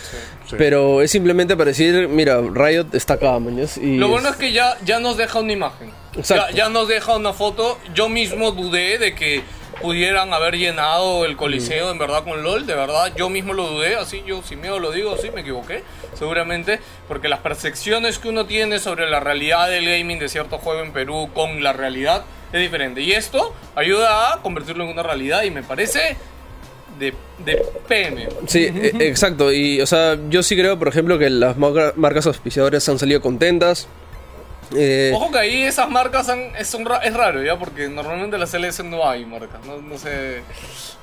[0.48, 0.56] Sí.
[0.58, 4.52] pero es simplemente para decir, mira, Riot está acá, mañas, y Lo bueno es que
[4.52, 5.90] ya, ya nos deja una imagen.
[6.28, 7.78] Ya, ya nos deja una foto.
[7.96, 9.42] Yo mismo dudé de que
[9.82, 12.66] pudieran haber llenado el coliseo en verdad con LOL.
[12.66, 13.96] De verdad, yo mismo lo dudé.
[13.96, 15.84] Así yo sin miedo lo digo, sí, me equivoqué.
[16.14, 16.80] Seguramente.
[17.08, 20.92] Porque las percepciones que uno tiene sobre la realidad del gaming de cierto juego en
[20.94, 23.02] Perú con la realidad es diferente.
[23.02, 25.44] Y esto ayuda a convertirlo en una realidad.
[25.44, 26.16] Y me parece
[27.00, 27.14] de,
[27.46, 28.28] de PM.
[28.48, 29.52] Sí, e- exacto.
[29.52, 33.22] Y, o sea, yo sí creo, por ejemplo, que las marca- marcas auspiciadoras han salido
[33.22, 33.88] contentas.
[34.76, 37.58] Eh, Ojo que ahí esas marcas han- es, un es raro, ¿ya?
[37.60, 40.42] Porque normalmente en la CLS no hay marcas, no, no sé...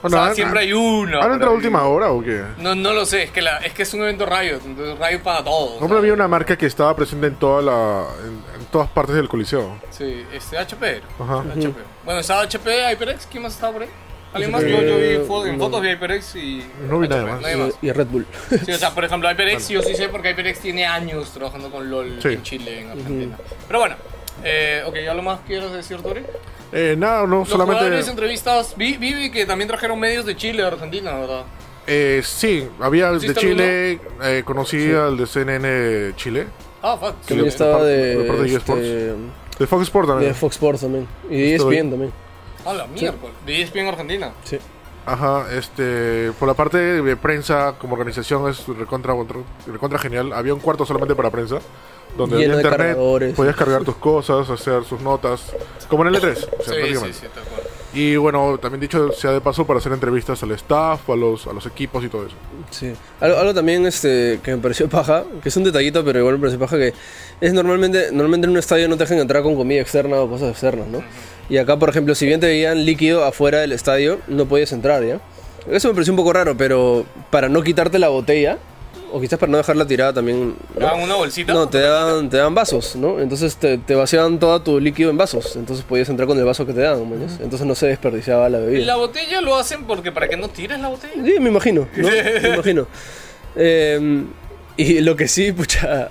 [0.00, 1.18] Bueno, o sea, han- siempre hay una.
[1.20, 2.42] ¿Han entrado última hora o qué?
[2.58, 5.20] No, no lo sé, es que, la, es que es un evento Riot, entonces Riot
[5.22, 5.82] para todos.
[5.82, 9.28] Hombre, había una marca que estaba presente en toda la en, en todas partes del
[9.28, 9.76] coliseo.
[9.90, 11.02] Sí, este HP.
[11.18, 11.40] Ajá.
[11.40, 11.74] HP.
[12.04, 13.88] Bueno, estaba HP, HyperX, ¿quién más estaba por ahí?
[14.32, 14.62] ¿Alguien más?
[14.62, 16.62] Yo, yo vi fo- en fotos de HyperX y...
[16.88, 17.40] No vi nada más.
[17.40, 17.74] Nadie más.
[17.80, 18.26] y, y Red Bull.
[18.64, 21.88] Sí, o sea, por ejemplo, HyperX yo sí sé porque HyperX tiene años trabajando con
[21.90, 22.28] LOL Sí.
[22.28, 23.38] en Chile, en Argentina.
[23.66, 23.96] Pero bueno,
[24.44, 26.22] eh, ok, ¿algo más quieres decir, Tori?
[26.72, 28.10] Eh, nada, no, Los jugadores, solamente...
[28.10, 31.44] entrevistas, vi, vi que también trajeron medios de Chile, de Argentina, ¿verdad?
[31.86, 36.46] Eh, sí, había de ¿Hiciste Chile, eh, conocí al de CNN Chile,
[36.82, 37.14] Ah, fuck.
[37.22, 38.72] Sí, También de estaba de, de parte de este,
[39.58, 40.30] de Fox Sports también.
[40.30, 41.08] de Fox Sports también.
[41.30, 42.12] Y de ESPN también.
[42.64, 43.34] Ah, la miércoles.
[43.46, 44.32] De ESPN Argentina.
[44.44, 44.58] Sí.
[45.06, 49.14] Ajá, este, por la parte de prensa como organización es recontra,
[49.66, 50.34] recontra genial.
[50.34, 51.60] Había un cuarto solamente para prensa,
[52.14, 55.54] donde había internet, podías cargar tus cosas, hacer sus notas,
[55.88, 57.57] como en el E3, o sea, Sí, sí, sí, tal cual.
[57.94, 61.52] Y bueno, también dicho sea de paso para hacer entrevistas al staff, a los, a
[61.52, 62.36] los equipos y todo eso.
[62.70, 62.92] Sí.
[63.20, 66.40] Algo, algo también este, que me pareció paja, que es un detallito, pero igual me
[66.40, 66.92] pareció paja, que
[67.40, 70.50] es normalmente, normalmente en un estadio no te dejan entrar con comida externa o cosas
[70.50, 71.02] externas, ¿no?
[71.48, 75.02] Y acá, por ejemplo, si bien te veían líquido afuera del estadio, no podías entrar,
[75.02, 75.20] ¿ya?
[75.70, 78.58] Eso me pareció un poco raro, pero para no quitarte la botella,
[79.12, 80.54] o quizás para no dejarla tirada también...
[80.78, 80.86] ¿no?
[80.88, 81.52] Ah, una bolsita.
[81.52, 83.20] No, te daban, te daban vasos, ¿no?
[83.20, 85.56] Entonces te, te vaciaban todo tu líquido en vasos.
[85.56, 87.38] Entonces podías entrar con el vaso que te daban, ¿mañas?
[87.42, 88.86] Entonces no se desperdiciaba la Y bebida.
[88.86, 91.14] la botella lo hacen porque para que no tires la botella.
[91.24, 92.08] Sí, me imagino, ¿no?
[92.42, 92.86] Me imagino.
[93.56, 94.24] Eh,
[94.76, 96.08] y lo que sí, pucha.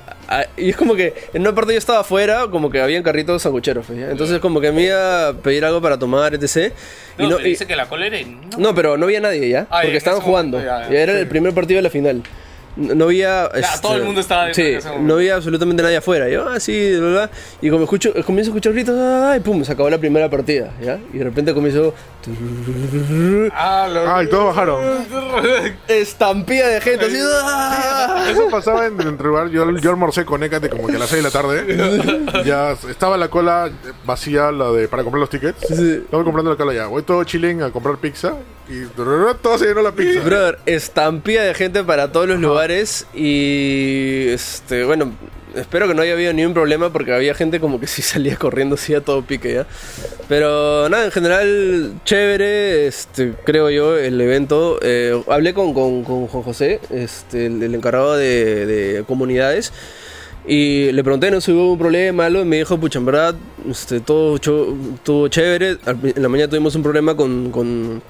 [0.58, 3.86] Y es como que en una parte yo estaba afuera, como que habían carritos sangucheros,
[3.88, 4.12] pues, ¿ya?
[4.12, 6.74] Entonces, como que me iba a pedir algo para tomar, etc.
[7.18, 8.50] No, y no, pero y- dice que la cola era enorme.
[8.58, 10.58] no, pero no había nadie ya, Ah, porque estaban jugando.
[10.58, 11.20] momento, ya, Ya, ya, era sí.
[11.20, 12.24] el primer partido de la final.
[12.78, 13.48] No había.
[13.48, 16.30] este, todo el mundo estaba dentro Sí, no había absolutamente nadie afuera.
[16.30, 17.30] Yo, ah, sí, bla, bla.
[17.62, 20.72] Y como escucho, comienzo a escuchar gritos, ah, y pum, se acabó la primera partida,
[20.82, 21.00] ¿ya?
[21.12, 21.94] Y de repente comienzo.
[23.54, 24.08] Ah, lo...
[24.08, 24.82] Ah, y todos bajaron.
[25.88, 27.18] Estampida de gente, así.
[27.44, 28.28] ¡ah!
[28.30, 29.50] Eso pasaba en el lugar.
[29.50, 32.44] Yo, yo almorcé con Ecate como que a las 6 de la tarde.
[32.46, 33.70] ya estaba la cola
[34.06, 35.66] vacía, la de para comprar los tickets.
[35.68, 36.02] Sí.
[36.06, 36.88] Estaba comprando la cola ya.
[36.88, 38.36] Voy todo chilling a comprar pizza.
[38.70, 40.20] Y todo se llenó la pizza.
[40.22, 45.14] Brother, estampida de gente para todos los lugares y este, bueno,
[45.56, 48.36] espero que no haya habido ni un problema porque había gente como que sí salía
[48.36, 49.68] corriendo así a todo pique ya.
[50.28, 54.80] Pero nada, en general chévere, este, creo yo, el evento.
[54.82, 59.72] Eh, hablé con, con, con Juan José, este, el, el encargado de, de comunidades.
[60.46, 63.36] Y le pregunté, no si hubo un problema, algo, y me dijo, pucha, en verdad,
[63.70, 64.40] este, todo,
[65.04, 65.78] todo chévere.
[65.86, 68.02] En la mañana tuvimos un problema con, con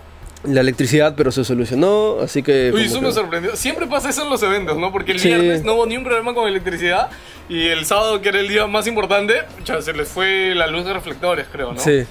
[0.48, 2.72] la electricidad, pero se solucionó, así que...
[2.74, 3.56] Uy, eso que- me sorprendió.
[3.56, 4.92] Siempre pasa eso en los eventos, ¿no?
[4.92, 5.28] Porque el Sí.
[5.28, 7.10] viernes no hubo ni un problema con electricidad
[7.50, 10.86] y el sábado, que era el día más importante, ya se les fue la luz
[10.86, 11.80] de reflectores, creo, ¿no?
[11.80, 12.04] Sí.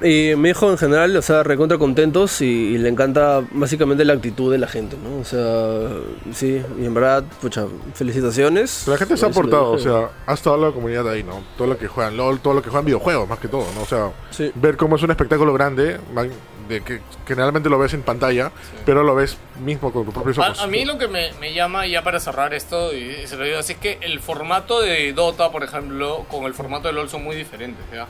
[0.00, 4.12] Y me dijo en general, o sea, recontra contentos y, y le encanta básicamente la
[4.12, 5.18] actitud de la gente, ¿no?
[5.18, 5.88] O sea,
[6.32, 8.86] sí, y en verdad, pucha, felicitaciones.
[8.86, 11.42] La gente se ha aportado, o sea, ha estado la comunidad ahí, ¿no?
[11.56, 13.82] Todo lo que juegan LOL, todo lo que juegan videojuegos, más que todo, ¿no?
[13.82, 14.52] O sea, Sí.
[14.54, 16.30] ver cómo es un espectáculo grande, man,
[16.68, 18.52] de que generalmente lo ves en pantalla,
[18.84, 20.60] pero lo ves mismo con tus propios ojos.
[20.60, 23.44] A, a mí lo que me, me llama ya para cerrar esto, y se lo
[23.44, 27.08] digo así, es que el formato de Dota, por ejemplo, con el formato de LoL
[27.08, 28.06] son muy diferentes, ¿ya?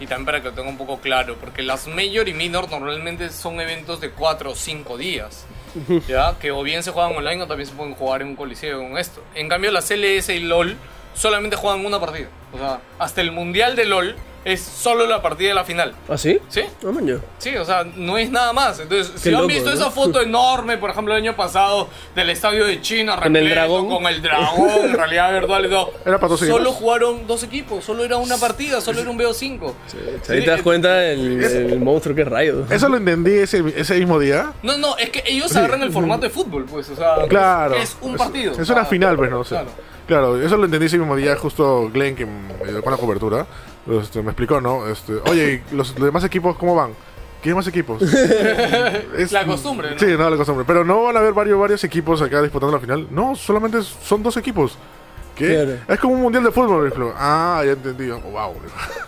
[0.00, 3.30] Y también para que lo tenga un poco claro, porque las Major y Minor normalmente
[3.30, 5.46] son eventos de 4 o 5 días,
[6.06, 6.36] ¿ya?
[6.38, 8.98] Que o bien se juegan online o también se pueden jugar en un coliseo con
[8.98, 9.22] esto.
[9.34, 10.76] En cambio, las LS y LoL
[11.14, 12.28] solamente juegan una partida.
[12.52, 16.18] O sea, hasta el Mundial de LoL es solo la partida de la final, ¿Ah,
[16.18, 16.38] sí?
[16.50, 16.60] ¿sí?
[16.86, 17.16] Ah, man, yo.
[17.38, 18.78] Sí, o sea, no es nada más.
[18.78, 19.74] Entonces, si Qué han loco, visto ¿no?
[19.74, 23.88] esa foto enorme, por ejemplo, el año pasado, del estadio de China, Con el dragón.
[23.88, 25.94] con el dragón, en realidad virtual y todo.
[26.04, 26.74] Era para dos Solo equipos.
[26.74, 29.72] jugaron dos equipos, solo era una partida, solo era un BO5.
[30.28, 32.66] Ahí te das cuenta el, el monstruo que es Rayo.
[32.68, 34.52] Eso lo entendí ese, ese mismo día.
[34.62, 37.76] No, no, es que ellos agarran el formato de fútbol, pues, o sea, Claro.
[37.76, 38.52] es un partido.
[38.60, 39.54] Es, una Ah, final, pues, no sé.
[39.54, 39.70] Claro.
[40.06, 40.40] Claro.
[40.40, 43.46] eso lo entendí ese mismo día, justo Glenn, que me ayudó con la cobertura,
[44.02, 44.86] este, me explicó, ¿no?
[44.88, 46.90] Este, Oye, ¿y los, los demás equipos cómo van?
[47.42, 48.00] ¿Qué demás equipos?
[49.18, 49.98] Es- La costumbre, ¿no?
[49.98, 50.64] Sí, no, la costumbre.
[50.66, 53.06] Pero no van a haber varios, varios equipos acá disputando la final.
[53.10, 54.78] No, solamente son dos equipos.
[55.36, 55.48] ¿Qué?
[55.52, 55.72] Claro.
[55.88, 57.14] Es como un mundial de fútbol, por ejemplo.
[57.16, 58.08] Ah, ya entendí.
[58.08, 58.54] Wow.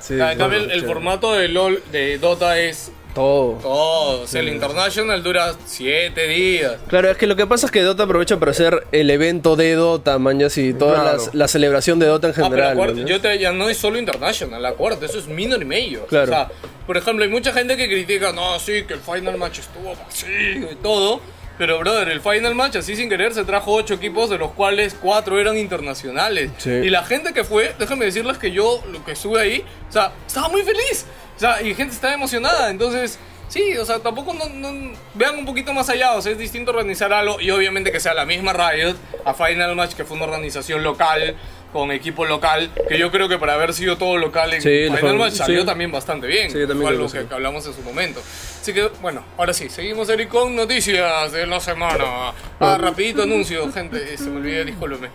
[0.00, 3.52] Sí, Ah, En cambio, el, el formato de LOL, de Dota es Todo.
[3.62, 4.20] todo.
[4.22, 6.74] O sea, el International dura 7 días.
[6.88, 9.74] Claro, es que lo que pasa es que Dota aprovecha para hacer el evento de
[9.74, 11.16] Dota, mañas, y toda Claro.
[11.16, 12.72] las- la celebración de Dota en Ah, pero general.
[12.74, 16.06] acuérdate, yo te, ya no es solo International, acuérdate, eso es Minor y Major.
[16.08, 16.24] Claro.
[16.24, 16.48] O sea,
[16.86, 20.70] por ejemplo, hay mucha gente que critica, no, sí, que el Final Match estuvo vacío
[20.70, 21.20] y todo.
[21.58, 24.94] Pero, brother, el Final Match, así sin querer, se trajo ocho equipos, de los cuales
[25.00, 26.50] cuatro eran internacionales.
[26.58, 26.70] Sí.
[26.70, 30.12] Y la gente que fue, déjame decirles que yo, lo que estuve ahí, o sea,
[30.26, 31.06] estaba muy feliz.
[31.36, 32.70] O sea, y gente estaba emocionada.
[32.70, 36.14] Entonces, sí, o sea, tampoco no, no- vean un poquito más allá.
[36.14, 39.74] O sea, es distinto organizar algo y obviamente que sea la misma Riot a Final
[39.76, 41.36] Match, que fue una organización local,
[41.76, 44.98] con equipo local, que yo creo que para haber sido todo local en Sí, Final
[44.98, 45.66] fue- Match salió sí.
[45.66, 46.50] también bastante bien.
[46.50, 47.28] Sí, también creo algo que que, sí.
[47.34, 48.20] hablamos en su momento.
[48.60, 52.32] Así que, bueno, ahora sí, seguimos Eric con noticias de la semana.
[52.58, 55.08] Ah, rapidito anuncio, gente, se me olvidó, discúlpeme.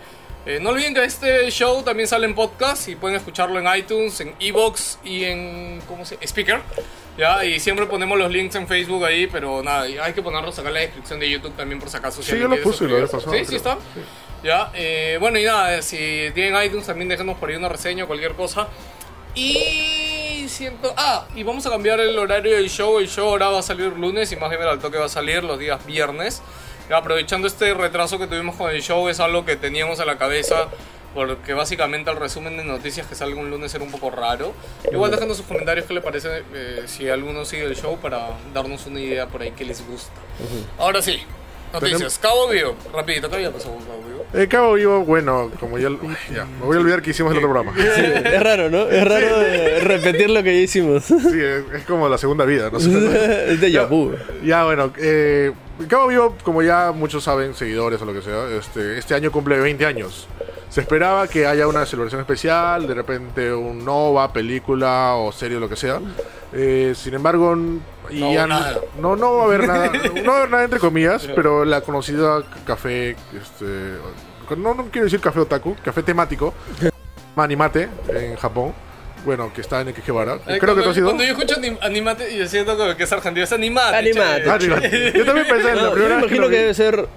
[0.46, 4.20] Eh, no olviden que este show también sale en podcast y pueden escucharlo en iTunes,
[4.20, 6.16] en Evox y en ¿cómo se?
[6.24, 6.60] Speaker.
[7.18, 10.68] Ya, y siempre ponemos los links en Facebook ahí, pero nada, hay que ponerlos acá
[10.68, 12.22] en la descripción de YouTube también por si acaso.
[12.22, 13.78] si Sí, yo lo quiere puse la vez pasada, Sí, sí está.
[14.42, 18.06] Ya, eh, bueno, y nada, si tienen iTunes también déjenos por ahí una reseña o
[18.06, 18.68] cualquier cosa.
[19.34, 20.92] Y siento.
[20.96, 22.98] Ah, y vamos a cambiar el horario del show.
[22.98, 25.44] El show ahora va a salir lunes y más bien al toque va a salir
[25.44, 26.42] los días viernes.
[26.90, 30.18] Ya, aprovechando este retraso que tuvimos con el show, es algo que teníamos en la
[30.18, 30.68] cabeza.
[31.14, 34.54] Porque básicamente el resumen de noticias que salga un lunes era un poco raro.
[34.90, 38.86] Igual dejando sus comentarios qué le parece eh, si alguno sigue el show para darnos
[38.86, 40.10] una idea por ahí que les gusta.
[40.78, 41.22] Ahora sí,
[41.72, 42.18] noticias.
[42.18, 44.24] Cabo Vivo, rapidito, ¿qué había pasado con Cabo Vivo?
[44.32, 45.88] El Cabo Vivo, bueno, como ya,
[46.32, 47.74] ya, me voy a olvidar que hicimos el otro programa.
[47.76, 48.88] Sí, es raro, ¿no?
[48.88, 51.04] Es raro eh, repetir lo que ya hicimos.
[51.04, 54.14] Sí, es, es como la segunda vida, no es de Yabu.
[54.44, 55.52] Ya, bueno, eh,
[55.88, 59.58] Cabo Vivo, como ya muchos saben, seguidores o lo que sea, este, este año cumple
[59.58, 60.28] 20 años.
[60.72, 65.60] Se esperaba que haya una celebración especial, de repente un nova, película o serie o
[65.60, 66.00] lo que sea.
[66.54, 67.54] Eh, sin embargo,
[68.08, 68.80] y No ya nada.
[68.98, 69.92] no, no va a haber nada,
[70.24, 73.98] no va a haber nada entre comillas, pero la conocida café, este,
[74.56, 76.54] no, no quiero decir café otaku, café temático,
[77.36, 78.72] Animate en Japón.
[79.24, 80.38] Bueno, que está en Ikebara.
[80.46, 81.06] Ay, Creo que cuando, tú has ido.
[81.06, 83.44] Cuando yo escucho anim- animate, yo siento como que es argentino.
[83.44, 83.96] Es animate.
[83.96, 85.12] Animate.
[85.16, 86.56] Yo también pensé en la No, primera me vez que imagino que vi.
[86.62, 87.08] debe ser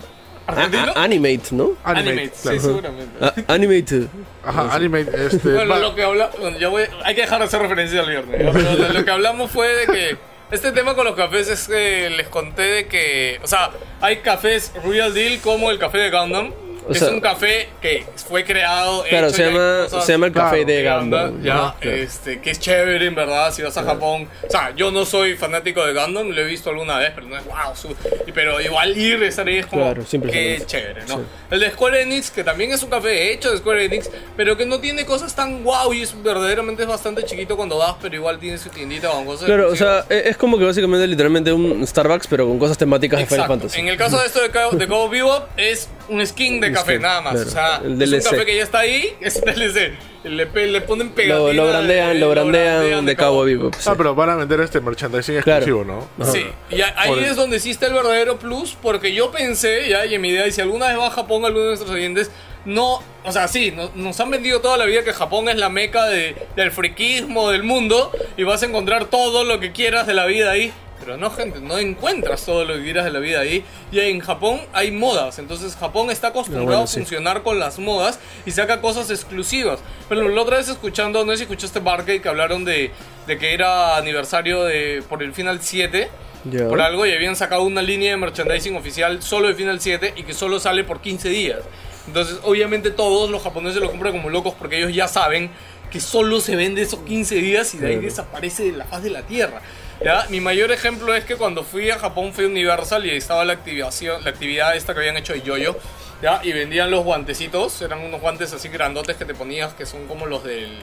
[0.47, 0.91] ¿Argentino?
[0.95, 1.71] a- Animate, ¿no?
[1.83, 2.59] Animate, Animate, claro.
[2.59, 3.25] sí, seguramente.
[3.25, 4.07] A- animate.
[4.43, 5.53] Ajá, Animate, este.
[5.53, 8.09] Bueno, va- lo que habla, bueno, ya voy, hay que dejar de hacer referencia al
[8.09, 8.93] viernes.
[8.93, 10.17] lo que hablamos fue de que
[10.51, 14.71] este tema con los cafés es que les conté de que, o sea, hay cafés
[14.85, 16.51] Real Deal como el café de Gundam.
[16.87, 19.03] O es sea- un café que fue creado.
[19.09, 21.43] Claro, hecho se llama, se llama el café Claro, de Gundam.
[21.43, 21.97] ya, claro.
[21.97, 24.27] este, que es chévere en verdad, si vas a Japón.
[24.47, 27.37] O sea, yo no soy fanático de Gundam, lo he visto alguna vez, pero no
[27.37, 27.75] es wow.
[27.75, 27.95] su-
[28.33, 30.65] pero igual ir, estar ahí es como es que hermoso.
[30.67, 31.17] chévere, ¿no?
[31.17, 31.23] Sí.
[31.51, 34.65] El de Square Enix, que también es un café hecho de Square Enix, pero que
[34.65, 38.37] no tiene cosas tan wow y es verdaderamente es bastante chiquito cuando vas, pero igual
[38.39, 41.85] tiene su tiendita con cosas Claro, o sea, e- es como que básicamente literalmente un
[41.85, 43.53] Starbucks, pero con cosas temáticas de Final Exacto.
[43.61, 43.79] Fantasy.
[43.79, 46.99] En el caso de esto de Cabo, de Cabo Vivo, es un skin de café
[46.99, 47.33] nada más.
[47.33, 47.47] claro.
[47.47, 49.93] O sea, El es un café que ya está ahí, es DLC.
[50.25, 51.37] Le, le ponen pegatina.
[51.37, 53.69] Lo, lo brandean, de- lo brandean de Cabo Vivo.
[53.77, 53.87] sí.
[53.87, 55.59] Ah, pero van a vender este merchandising Claro.
[55.65, 56.23] exclusivo, ¿no?
[56.23, 56.31] Ajá.
[56.31, 59.87] Sí, y a- ahí Por el- es donde existe el verdadero plus, porque yo pensé,
[59.87, 61.91] ya, y en mi idea, y si alguna vez va a Japón, alguno de nuestros
[61.91, 62.31] oyentes,
[62.65, 65.69] no, o sea, sí, no- nos han vendido toda la vida que Japón es la
[65.69, 70.15] meca de- del friquismo del mundo, y vas a encontrar todo lo que quieras de
[70.15, 70.73] la vida ahí.
[70.99, 73.63] Pero no, gente, no encuentras todo lo que quieras de la vida ahí.
[73.91, 75.39] Y en Japón hay modas.
[75.39, 76.99] Entonces Japón está acostumbrado bueno, a sí.
[76.99, 79.79] funcionar con las modas y saca cosas exclusivas.
[80.09, 82.91] Pero la otra vez escuchando, no sé si escuchaste Barcade que hablaron de,
[83.27, 86.09] de que era aniversario de por el Final 7
[86.45, 86.67] Ya.
[86.69, 90.23] por algo y habían sacado una línea de merchandising oficial solo de Final 7 y
[90.23, 91.59] que solo sale por 15 días.
[92.07, 95.49] Entonces, obviamente todos los japoneses lo compran como locos porque ellos ya saben
[95.91, 98.07] que solo se vende esos 15 días y de ahí Claro.
[98.07, 99.61] desaparece de la faz de la tierra.
[100.03, 100.25] ¿Ya?
[100.29, 103.45] Mi mayor ejemplo es que cuando fui a Japón fui a Universal y ahí estaba
[103.45, 105.77] la activación, la actividad esta que habían hecho de yoyo,
[106.21, 106.41] ¿ya?
[106.43, 110.25] Y vendían los guantecitos, eran unos guantes así grandotes que te ponías que son como
[110.25, 110.77] los del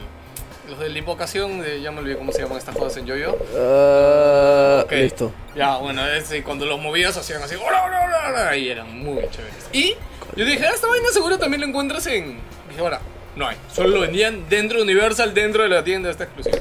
[0.68, 3.33] los de la invocación, de, ya me olvidé cómo se llaman estas cosas en yoyo.
[3.33, 4.92] Ok.
[4.92, 5.33] Listo.
[5.55, 7.57] Ya, bueno, es, cuando los movías hacían así,
[8.57, 9.68] y eran muy chéveres.
[9.72, 9.94] Y
[10.37, 12.38] yo dije, ah, esta vaina seguro también lo encuentras en.
[12.68, 13.01] Dije, ahora,
[13.37, 13.57] no hay.
[13.72, 16.59] Solo lo vendían dentro de Universal, dentro de la tienda esta exclusiva.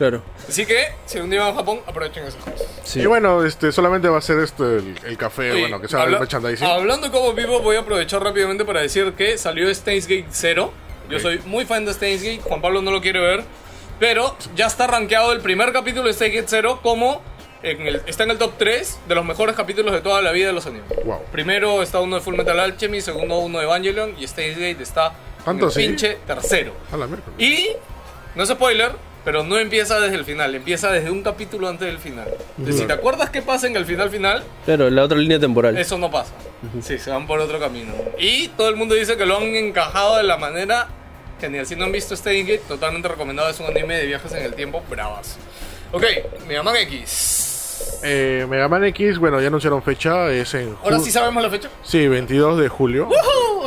[0.00, 0.22] Claro.
[0.48, 2.66] Así que, si un día van a Japón, aprovechen esas cosas.
[2.84, 3.00] Sí.
[3.00, 6.00] Y bueno, este, solamente va a ser este el, el café, Oye, bueno, que sea
[6.00, 6.66] habla- el merchandising.
[6.66, 10.72] Hablando como vivo, voy a aprovechar rápidamente para decir que salió Steins Gate 0.
[11.10, 11.22] Yo Ok.
[11.22, 13.44] soy muy fan de Steins Gate, Juan Pablo no lo quiere ver,
[13.98, 17.20] pero ya está rankeado el primer capítulo de Steins Gate 0 como
[17.62, 20.46] en el- está en el top 3 de los mejores capítulos de toda la vida
[20.46, 20.88] de los animes.
[21.04, 21.24] Wow.
[21.30, 25.08] Primero está uno de Full Metal Alchemy, segundo uno de Evangelion y Steins Gate está
[25.40, 26.72] en ¿Tanto el pinche tercero.
[26.90, 27.38] A la miércoles.
[27.38, 27.68] Y
[28.34, 28.92] no es spoiler,
[29.24, 32.28] pero no empieza desde el final, empieza desde un capítulo antes del final.
[32.58, 35.76] Entonces, si te acuerdas qué pasa en el final final, Claro, la otra línea temporal.
[35.76, 36.32] eso no pasa.
[36.82, 37.92] Sí, se van por otro camino.
[38.18, 40.88] Y todo el mundo dice que lo han encajado de la manera
[41.40, 41.66] genial.
[41.66, 43.48] Si no han visto Steins Gate, totalmente recomendado.
[43.48, 45.38] Es un anime de viajes en el tiempo, bravas.
[45.92, 46.04] Ok,
[46.46, 47.46] me llaman X.
[48.02, 51.68] Eh, Mega Man X, bueno, ya anunciaron fecha, es en Ahora sí sabemos la fecha.
[51.82, 53.08] Sí, 22 de julio.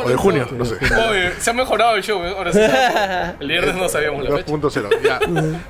[0.04, 0.76] O de junio, no sé.
[1.08, 2.34] Oye, se ha mejorado el show, ¿eh?
[2.36, 2.58] ahora sí.
[3.40, 4.52] El viernes no sabíamos la fecha.
[4.52, 5.20] 2.0, ya.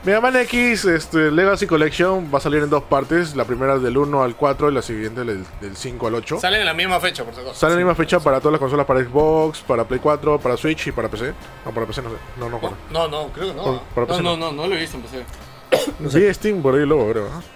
[0.05, 3.37] Mega Man X este, Legacy Collection va a salir en dos partes.
[3.37, 6.41] La primera del 1 al 4 y la siguiente del, del 5 al 8.
[6.41, 7.55] Salen en la misma fecha, por si acaso.
[7.55, 10.57] Sale en la misma fecha para todas las consolas, para Xbox, para Play 4, para
[10.57, 11.33] Switch y para PC.
[11.65, 12.17] No, para PC no sé.
[12.39, 12.61] No, no.
[12.91, 13.73] No, no, creo que no.
[13.73, 14.37] No, PC no, no.
[14.37, 15.25] no, no lo he visto en PC.
[16.19, 17.25] Vi Steam por ahí luego, creo.
[17.29, 17.55] ¿no?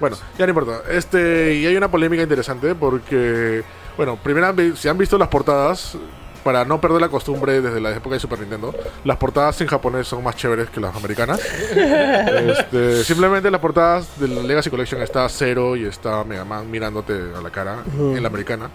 [0.00, 0.82] Bueno, ya no importa.
[0.90, 3.62] Este, y hay una polémica interesante porque,
[3.98, 5.98] bueno, primero, si han visto las portadas,
[6.44, 10.06] para no perder la costumbre desde la época de Super Nintendo, las portadas en japonés
[10.08, 11.40] son más chéveres que las americanas.
[11.78, 17.12] Este, simplemente las portadas de la Legacy Collection está Zero y está Mega Man mirándote
[17.36, 18.70] a la cara en la americana.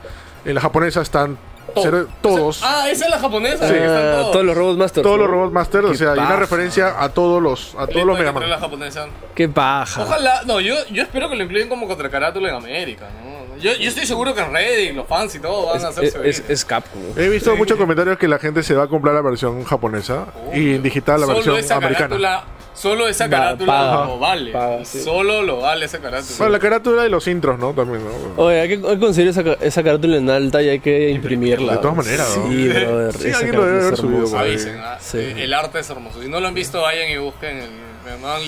[0.46, 1.38] En la japonesa están.
[1.82, 2.62] Zero- todos.
[2.64, 3.68] Ah, esa es la japonesa.
[3.68, 3.74] Sí.
[3.80, 4.32] Ah, todos.
[4.34, 5.04] todos los Robot Masters.
[5.04, 5.24] todos ¿no?
[5.24, 8.32] los Robot Master, o sea, hay una referencia a todos los a todos los Mega
[8.34, 8.50] Man.
[8.50, 9.08] la japonesa.
[9.34, 10.04] Qué paja.
[10.04, 13.33] Ojalá, no, yo, yo espero que lo incluyan como contra carátula en América, ¿no?
[13.64, 16.30] Yo, yo estoy seguro que en Reddit, los fans y todo van a Es, hacerse
[16.30, 17.02] es, es Capcom.
[17.18, 20.76] He visto muchos comentarios que la gente se va a comprar la versión japonesa y
[20.76, 22.08] en digital la Solo versión esa americana.
[22.10, 24.06] carátula, solo esa carátula paga.
[24.06, 24.52] lo vale.
[24.52, 25.02] Paga, sí.
[25.02, 26.36] Solo lo vale esa carátula.
[26.40, 27.74] Bueno, la carátula y los intros, ¿no?
[27.74, 28.44] También, ¿no?
[28.44, 31.74] Oye, hay que, hay que conseguir esa, esa carátula en alta y hay que imprimirla.
[31.74, 32.50] De todas maneras, ¿no?
[32.52, 33.14] Sí, brother.
[33.14, 34.38] Sí, alguien lo debe haber subido.
[34.38, 35.20] Avisen, ah, Sí.
[35.20, 36.22] el arte es hermoso.
[36.22, 37.70] Si no lo han visto, vayan y busquen el
[38.04, 38.42] Mega Man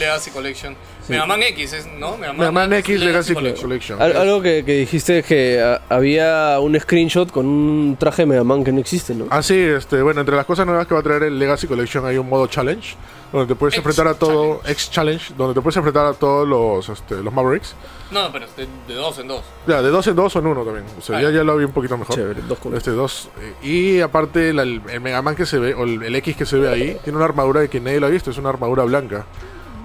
[1.07, 1.13] Collection.
[1.15, 2.17] Mega Man X, ¿es, ¿no?
[2.17, 4.01] Mega Man X Legacy Collection.
[4.01, 8.43] Al- algo que, que dijiste es que había un screenshot con un traje de Mega
[8.43, 9.27] Man que no existe, ¿no?
[9.29, 12.05] Ah, sí, este, bueno, entre las cosas nuevas que va a traer el Legacy Collection
[12.05, 12.95] hay un modo challenge,
[13.31, 16.47] donde te puedes X enfrentar a todo, X Challenge, donde te puedes enfrentar a todos
[16.47, 17.75] los, este, los Mavericks.
[18.11, 19.41] No, pero de, de dos en dos.
[19.67, 20.85] Ya, de dos en dos o en uno también.
[20.97, 21.43] O sea, Ah, ya, ya.
[21.43, 22.15] lo vi un poquito mejor.
[22.15, 23.29] Chévere, dos con Este, dos.
[23.41, 26.35] eh, Y aparte, la- el, el Mega Man que se ve, o el, el X
[26.37, 28.49] que se ve ahí, tiene una armadura de que nadie lo ha visto, es una
[28.49, 29.25] armadura blanca.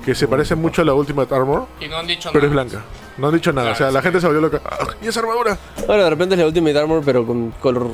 [0.04, 2.82] Que se parece mucho a la Ultimate Armor, Y no han dicho pero es blanca.
[3.18, 4.04] No han dicho nada, o sea, la sí.
[4.04, 4.60] gente se volvió loca.
[4.64, 4.78] ¡Ah!
[5.02, 5.58] ¿Y esa armadura?
[5.88, 7.90] Ahora de repente es la Ultimate Armor, pero con color,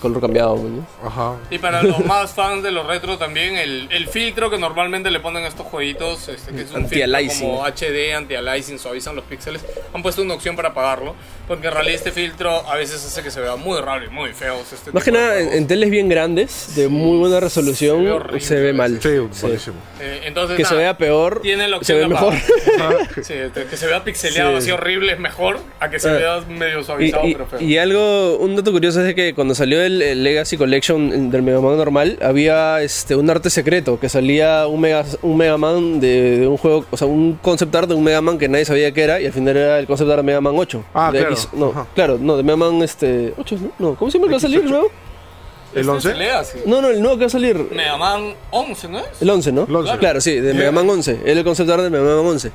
[0.00, 0.86] color cambiado, ¿no?
[1.06, 1.36] Ajá.
[1.50, 5.20] Y para los más fans de los retro también, el, el filtro que normalmente le
[5.20, 9.64] ponen a estos jueguitos, este, que es un filtro como HD, anti-aliasing, suavizan los píxeles,
[9.92, 11.14] han puesto una opción para apagarlo,
[11.46, 14.32] porque en realidad este filtro a veces hace que se vea muy raro y muy
[14.32, 14.56] feo.
[14.60, 18.40] Este Más que nada, en, en teles bien grandes, de muy buena resolución, se ve
[18.40, 18.98] se, horrible ve a mal.
[19.02, 19.40] Sí, Sí.
[19.42, 19.76] buenísimo.
[20.00, 22.34] Eh, entonces, Que se nada, vea peor, Tiene la se opción ve de mejor.
[23.22, 23.34] Sí,
[23.70, 24.64] que se vea pixeleado Sí.
[24.64, 26.12] así horrible es mejor a que se Ah.
[26.12, 27.60] vea medio Y, suavizado y- pero feo.
[27.60, 31.42] y algo, un dato curioso es de que cuando salió el, el Legacy Collection del
[31.42, 36.00] Mega Man normal, había este un arte secreto, que salía un Mega, un Mega Man
[36.00, 38.64] de, de un juego, o sea, un concept art de un Mega Man que nadie
[38.64, 40.84] sabía que era, y al final era el concept art de Mega Man 8.
[40.94, 41.32] Ah, de claro.
[41.34, 41.86] X- no, Ajá.
[41.94, 43.94] claro, no, de Mega Man este, 8, ¿no?
[43.94, 44.90] ¿Cómo se llama el que va a salir el nuevo?
[45.74, 46.08] ¿El Este 11?
[46.12, 46.58] se lee así.
[46.66, 47.56] No, no, el nuevo que va a salir.
[47.72, 49.06] Mega Man 11, ¿no es?
[49.20, 49.64] El 11, ¿no?
[49.68, 49.98] El 11.
[49.98, 51.18] Claro, sí, de Mega Man 11.
[51.24, 52.52] Era el concept art de Mega Man 11.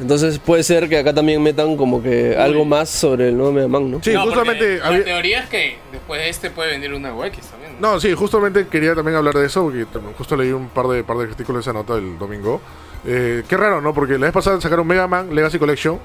[0.00, 3.68] Entonces puede ser que acá también metan como que algo más sobre el nuevo Mega
[3.68, 4.00] Man, ¿no?
[4.02, 4.78] Sí, No, porque justamente.
[4.78, 7.72] La había- teoría es que después de este puede venir un nuevo X también.
[7.80, 11.04] No, sí, justamente quería también hablar de eso, porque tam- justo leí un par de,
[11.04, 12.60] par de artículos de esa nota el domingo.
[13.06, 13.92] Eh, qué raro, ¿no?
[13.94, 15.98] Porque la vez pasada sacaron Mega Man Legacy Collection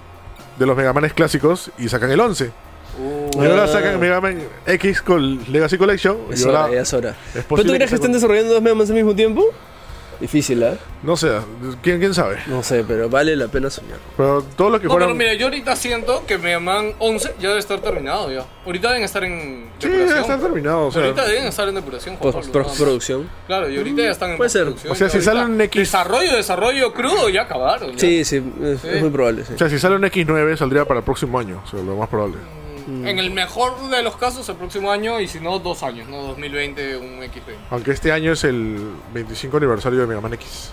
[0.59, 2.51] de los Mega Manes clásicos y sacan el 11.
[2.99, 3.67] Uh, Y ahora Ah.
[3.67, 6.17] sacan Mega Man X con Legacy Collection.
[6.31, 7.09] Es y ahora, hora, ya es hora.
[7.11, 9.45] es ¿Pero tú posible crees que que estén desarrollando dos Mega Man al mismo tiempo?
[10.19, 10.73] Difícil, ¿ah?
[11.03, 11.29] No sé,
[11.83, 12.37] ¿quién, quién sabe.
[12.47, 13.99] No sé, pero vale la pena soñar.
[14.17, 15.17] Pero todo lo que No, pero fueron.
[15.17, 18.43] mira, yo ahorita siento que Mega Man 11 ya debe estar terminado ya.
[18.65, 20.15] Ahorita deben estar en sí, depuración.
[20.15, 20.87] ya están terminados.
[20.87, 22.15] O sea, ahorita deben estar en depuración.
[22.15, 23.29] Juan Post- Pablo, Postproducción.
[23.45, 24.67] Claro, y ahorita ya están en puede ser.
[24.89, 27.91] O sea, si sale un X- Desarrollo, desarrollo crudo ya acabaron.
[27.91, 27.99] ya.
[27.99, 29.53] Sí, sí, es, es muy probable, sí.
[29.53, 31.61] o sea, si sale un X9 saldría para el próximo año.
[31.63, 32.37] O sea, lo más probable.
[32.87, 36.21] En el mejor de los casos, el próximo año, y si no, dos años, ¿no?
[36.23, 37.49] 2020, un XP.
[37.69, 40.71] Aunque este año es el 25 aniversario de Mega Man X.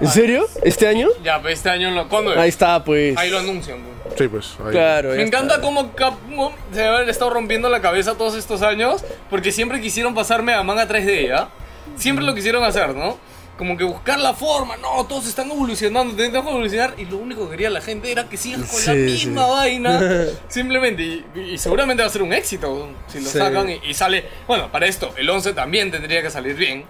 [0.00, 0.46] ¿En serio?
[0.62, 1.08] ¿Este año?
[1.22, 2.38] Ya, pues este año, lo, ¿cuándo es?
[2.38, 3.16] Ahí está, pues.
[3.18, 3.78] Ahí lo anuncian.
[4.02, 4.14] pues.
[4.18, 4.56] Sí, pues.
[4.64, 4.70] ahí.
[4.72, 5.66] Claro, Me encanta está.
[5.66, 10.42] cómo Capcom se haber estado rompiendo la cabeza todos estos años porque siempre quisieron pasar
[10.42, 11.48] Mega Man a 3D, ¿ya?
[11.96, 13.18] Siempre lo quisieron hacer, ¿no?
[13.60, 17.44] Como que buscar la forma, no, todos están evolucionando, tenemos que evolucionar y lo único
[17.44, 19.50] que quería la gente era que sigan con la misma sí.
[19.50, 20.00] vaina,
[20.48, 23.36] simplemente, y, y seguramente va a ser un éxito si lo Sí.
[23.36, 26.84] sacan y, y sale, bueno, para esto, el 11 también tendría que salir bien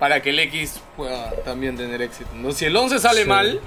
[0.00, 2.50] para que el X pueda también tener éxito, ¿no?
[2.50, 3.28] Si el 11 sale Sí.
[3.28, 3.60] mal,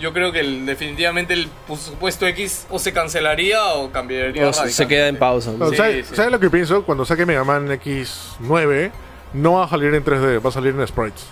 [0.00, 4.48] yo creo que el- definitivamente el supuesto X o se cancelaría o cambiaría.
[4.48, 5.52] O se- queda en pausa.
[5.52, 5.58] ¿no?
[5.58, 6.16] No, Sí, ¿sabes, sí.
[6.16, 6.82] ¿sabes lo que pienso?
[6.84, 8.90] Cuando saque Mega Man X9,
[9.34, 11.24] no va a salir en 3D, va a salir en sprites.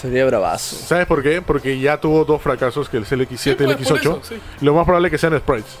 [0.00, 0.76] Sería bravazo.
[0.76, 1.42] ¿Sabes por qué?
[1.42, 4.00] Porque ya tuvo dos fracasos, que el X7 Sí, y el pues, por X8.
[4.00, 4.36] eso, sí.
[4.60, 5.72] Lo más probable es que sean sprites.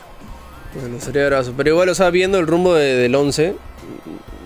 [0.74, 1.54] Bueno, sería bravazo.
[1.56, 3.54] Pero igual, o sea, viendo el rumbo de- del 11,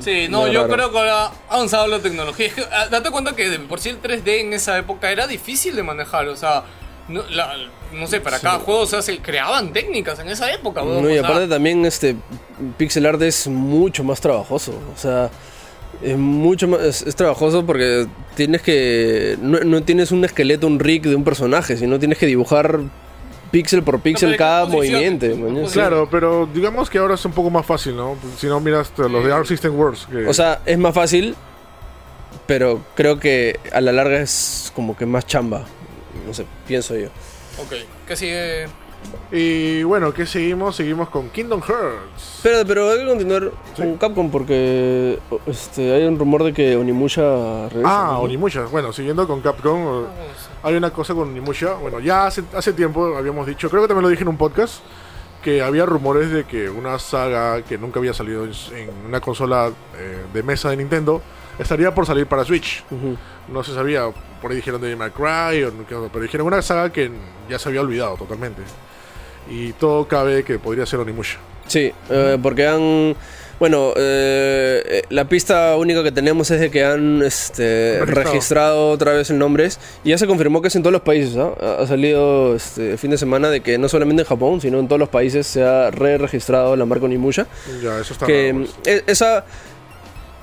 [0.00, 0.74] Sí, no, yo raro.
[0.74, 2.46] creo que ahora ha avanzado la tecnología.
[2.46, 5.26] Es que, ah, date cuenta que de por sí el 3D en esa época era
[5.26, 6.26] difícil de manejar.
[6.28, 6.64] O sea,
[7.08, 7.54] no, la-
[7.92, 10.82] no sé, para cada juego o sea, se creaban técnicas en esa época.
[10.82, 12.16] No, y sea, aparte también este
[12.78, 14.72] pixel art es mucho más trabajoso.
[14.94, 15.30] O sea,
[16.00, 20.78] es mucho más es, es trabajoso porque tienes que no, no tienes un esqueleto, un
[20.78, 22.80] rig de un personaje, sino tienes que dibujar
[23.52, 25.26] píxel por píxel cada movimiento.
[25.72, 28.16] Claro, pero digamos que ahora es un poco más fácil, ¿no?
[28.38, 30.08] Si no miras los de Arc System Wars.
[30.10, 30.26] Que...
[30.26, 31.36] O sea, es más fácil,
[32.46, 35.66] pero creo que a la larga es como que más chamba.
[36.26, 37.08] No sé, pienso yo.
[37.58, 37.74] Ok,
[38.08, 38.66] ¿qué sigue?
[39.30, 40.76] Y bueno, ¿qué seguimos?
[40.76, 42.40] Seguimos con Kingdom Hearts.
[42.42, 47.68] Pero, pero hay que continuar con Capcom porque este, hay un rumor de que Onimusha
[47.68, 48.10] regresa.
[48.10, 48.20] Ah, ¿no?
[48.20, 48.66] Onimusha.
[48.66, 50.06] Bueno, siguiendo con Capcom, eh,
[50.62, 51.74] hay una cosa con Onimusha.
[51.74, 54.82] Bueno, ya hace, hace tiempo habíamos dicho, creo que también lo dije en un podcast,
[55.42, 59.70] que había rumores de que una saga que nunca había salido en, en una consola
[59.96, 61.22] eh, de mesa de Nintendo
[61.58, 62.84] estaría por salir para Switch.
[63.48, 64.08] No se sabía,
[64.40, 65.72] por ahí dijeron de Cry, o
[66.12, 67.10] pero dijeron una saga que
[67.48, 68.62] ya se había olvidado totalmente.
[69.50, 71.38] Y todo cabe que podría ser Onimusha.
[71.66, 73.14] Sí, eh, porque han...
[73.60, 78.24] Bueno, eh, eh, la pista única que tenemos es de que han este, Registrado.
[78.32, 79.68] registrado otra vez el nombre
[80.02, 81.36] y ya se confirmó que es en todos los países.
[81.36, 81.52] ¿ah?
[81.78, 84.88] Ha salido este el fin de semana de que no solamente en Japón, sino en
[84.88, 87.46] todos los países se ha re-registrado la marca Onimusha.
[87.80, 88.96] Ya, eso está que raro, mm, pues.
[88.96, 89.44] e- esa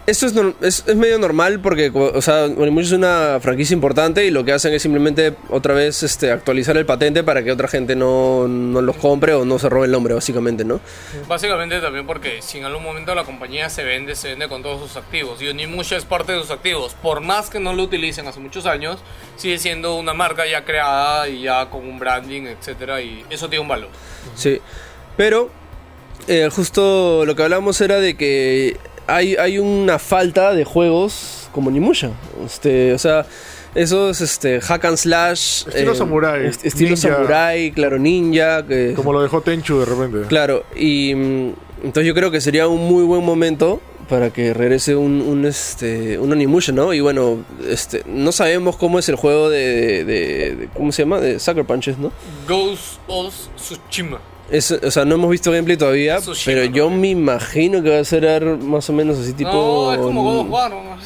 [0.09, 4.43] esto es, es, es medio normal porque o sea es una franquicia importante y lo
[4.43, 8.47] que hacen es simplemente otra vez este actualizar el patente para que otra gente no,
[8.47, 10.79] no los compre o no se robe el nombre básicamente no
[11.27, 14.81] Básicamente también porque si en algún momento la compañía se vende, se vende con todos
[14.81, 15.41] sus activos.
[15.41, 16.95] Y Onimusha es parte de sus activos.
[17.01, 18.99] Por más que no lo utilicen hace muchos años,
[19.35, 23.61] sigue siendo una marca ya creada y ya con un branding, etcétera Y eso tiene
[23.61, 23.89] un valor.
[24.35, 24.59] sí
[25.17, 25.49] pero
[26.29, 28.77] eh, justo lo que hablamos era de que
[29.15, 32.11] hay, hay una falta de juegos como Onimusha
[32.45, 33.25] este o sea
[33.75, 37.01] esos este hack and slash Estilo samurai, est- estilo ninja.
[37.15, 40.27] samurai claro ninja que Como lo dejó Tenchu de repente.
[40.27, 41.53] Claro, y mm,
[41.83, 43.79] entonces yo creo que sería un muy buen momento
[44.09, 46.95] para que regrese un, un, este, un Onimusha, ¿no?
[46.95, 51.19] Y bueno, este, no sabemos cómo es el juego de, de- de- ¿cómo se llama?
[51.19, 52.11] De Sucker Punches, ¿no?
[52.47, 54.19] Ghost of Tsushima.
[54.51, 56.75] Es, o sea, no hemos visto gameplay todavía, Tsushima, pero ¿no?
[56.75, 59.51] yo me imagino que va a ser más o menos así tipo...
[59.51, 60.71] No, es como God of War.
[60.71, 60.97] ¿no?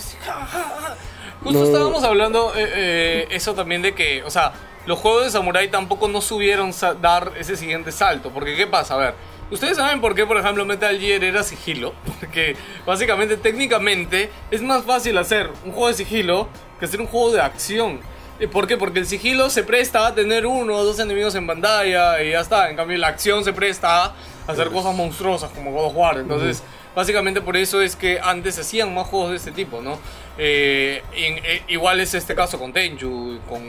[1.43, 1.65] Justo No.
[1.65, 4.53] estábamos hablando eh, eh, eso también de que, o sea,
[4.85, 6.71] los juegos de Samurai tampoco no subieron
[7.01, 8.31] dar ese siguiente salto.
[8.31, 8.95] Porque, ¿qué pasa?
[8.95, 9.13] A ver,
[9.51, 11.93] ¿ustedes saben por qué, por ejemplo, Metal Gear era sigilo?
[12.19, 16.47] Porque, básicamente, técnicamente, es más fácil hacer un juego de sigilo
[16.79, 17.99] que hacer un juego de acción.
[18.43, 18.75] ¿Y ¿Por qué?
[18.75, 22.41] Porque el sigilo se presta a tener uno o dos enemigos en pantalla y ya
[22.41, 22.69] está.
[22.69, 24.13] En cambio, la acción se presta a
[24.47, 26.17] hacer cosas monstruosas como God of War.
[26.17, 26.61] Entonces,
[26.93, 29.97] básicamente por eso es que antes hacían más juegos de este tipo, ¿no?
[30.37, 33.61] Eh, en- eh, igual es este caso con Tenchu, con...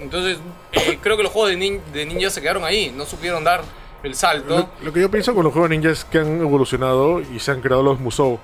[0.00, 0.36] Entonces,
[0.72, 3.62] eh, creo que los juegos de, nin- de ninja se quedaron ahí, no supieron dar
[4.02, 4.68] el salto.
[4.80, 7.50] Lo, lo que yo pienso con los juegos ninja es que han evolucionado y se
[7.50, 8.38] han creado los Musou.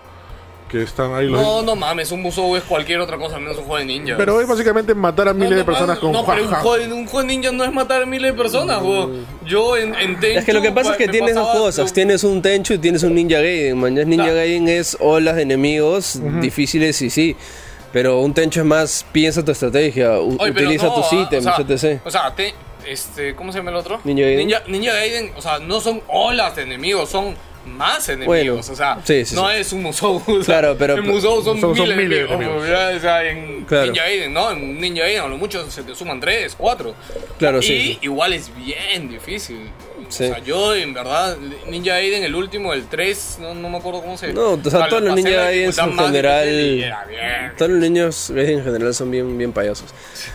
[0.69, 1.41] Que están ahí los.
[1.41, 4.16] No, no mames, un Musou es cualquier otra cosa menos un juego de ninja.
[4.19, 6.93] Pero es básicamente matar a miles No, de personas con No, pero un juego, de-
[6.93, 9.27] un juego de ninja no es matar a miles de personas, weón.
[9.47, 10.39] Yo en, en Tenchu...
[10.41, 11.93] Es que lo que pasa es que tienes dos cosas.
[11.93, 13.79] Tienes un Tenchu y tienes un Ninja Gaiden.
[13.79, 13.95] Man.
[13.95, 14.33] Ninja.
[14.33, 17.37] Gaiden es olas de enemigos difíciles y sí.
[17.93, 21.91] Pero un Tenchu es más, piensa tu estrategia, utiliza no, tus ah, ítems, o sea,
[21.95, 22.01] etc.
[22.05, 22.55] O sea, te-
[22.87, 24.01] este, ¿cómo se llama el otro?
[24.05, 24.47] Ninja Gaiden.
[24.47, 27.35] Ninja, Ninja Gaiden, o sea, no son olas de enemigos, son
[27.77, 28.27] más enemigos.
[28.66, 29.57] Bueno, o sea, sí, sí, no sí.
[29.57, 30.16] es un Musou.
[30.27, 32.64] o sea, Claro, pero- En Musou son, son- son miles, de miles de enemigos.
[32.64, 32.69] enemigos.
[32.93, 33.87] ya, O sea, en Claro.
[33.87, 34.51] Ninja Gaiden, ¿no?
[34.51, 36.95] En Ninja Gaiden a lo mucho se te suman tres, cuatro.
[37.39, 37.99] Claro, y sí, sí.
[38.03, 39.71] igual es bien difícil.
[40.09, 40.25] Sí.
[40.25, 41.37] O sea, yo en verdad,
[41.69, 44.89] Ninja Gaiden, el último, el 3, no, no me acuerdo cómo se No, o sea,
[44.89, 46.93] todos los Ninja Gaiden en general- bien.
[47.57, 49.87] Todos los niños Gaiden en general son bien, bien payasos.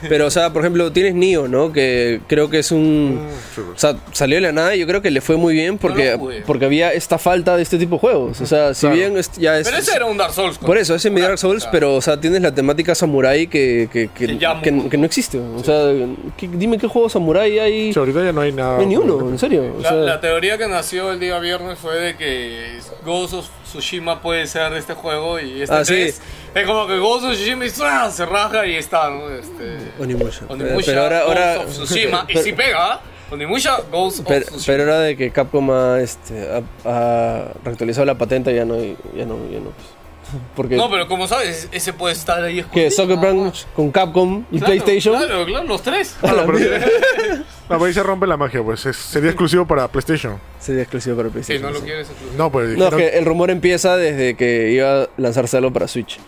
[0.07, 1.71] Pero, o sea, por ejemplo, tienes Nio, ¿no?
[1.71, 3.27] Que creo que es un...
[3.55, 5.77] sí, O sea, salió de la nada y yo creo que le fue muy bien
[5.77, 6.41] porque, jugué.
[6.45, 8.41] porque había esta falta de este tipo de juegos.
[8.41, 8.95] O sea, si Claro.
[8.95, 9.67] bien es- ya es...
[9.67, 10.57] Pero ese era un Dark Souls.
[10.57, 13.89] Por eso, ese es mi Dark Souls, pero, o sea, tienes la temática samurai que,
[13.91, 15.39] que, que, Que que- no existe.
[15.39, 15.91] O sea,
[16.37, 17.93] ¿qué- dime qué juego samurai hay.
[17.93, 18.75] Sí, ahorita ya no hay nada.
[18.75, 19.62] No hay ni uno, en serio.
[19.71, 23.47] O La, sea, la teoría que nació el día viernes fue de que Ghost of
[23.65, 25.93] Tsushima puede ser de este juego y este Ah, sí.
[25.93, 26.21] 3
[26.55, 29.29] es como que Ghost of Tsushima y se raja y está, ¿no?
[29.29, 30.45] Este, Onimusha.
[30.47, 33.01] Onimusha, Pero ahora, ahora Ghost of Tsushima y pero- si pega,
[33.31, 34.63] Onimusha, Ghost of pero, Tsushima.
[34.67, 39.25] pero ahora de que Capcom ha, este, ha, ha reactualizado la patente ya no, ya
[39.25, 39.71] no, ya no.
[39.71, 40.02] pues.
[40.55, 43.19] Porque No, pero como sabes, ese puede estar ahí que escondido.
[43.21, 43.67] Punch más.
[43.75, 45.17] con Capcom y Claro, PlayStation.
[45.17, 46.15] Claro, claro, los tres.
[46.21, 46.53] Pero-.
[47.69, 48.85] No, pero ahí se rompe la magia, pues.
[48.85, 50.37] es- sería exclusivo para PlayStation.
[50.59, 51.63] Sería exclusivo para Si PlayStation.
[51.63, 51.85] no lo sí.
[51.85, 52.07] quieres.
[52.37, 55.71] No, pues No, es dijeron- que el rumor empieza desde que iba a lanzarse algo
[55.71, 56.19] para Switch.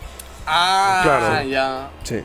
[0.46, 1.48] Ah, Claro.
[1.48, 1.90] ya.
[2.04, 2.20] Sí.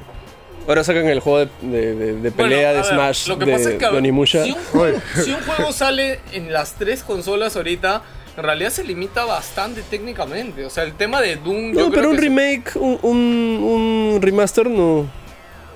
[0.67, 3.37] Ahora sacan el juego de, de- de- de Bueno, pelea a de ver, Smash Lo
[3.39, 4.43] que de, pasa es que a de ver, Onimusha.
[4.45, 5.23] si, un juego, Oye.
[5.23, 8.03] si un juego sale en las tres consolas ahorita,
[8.41, 10.65] en realidad se limita bastante técnicamente.
[10.65, 11.73] O sea, el tema de Doom.
[11.73, 15.07] yo No, creo pero un que se- remake, un, un, un remaster no.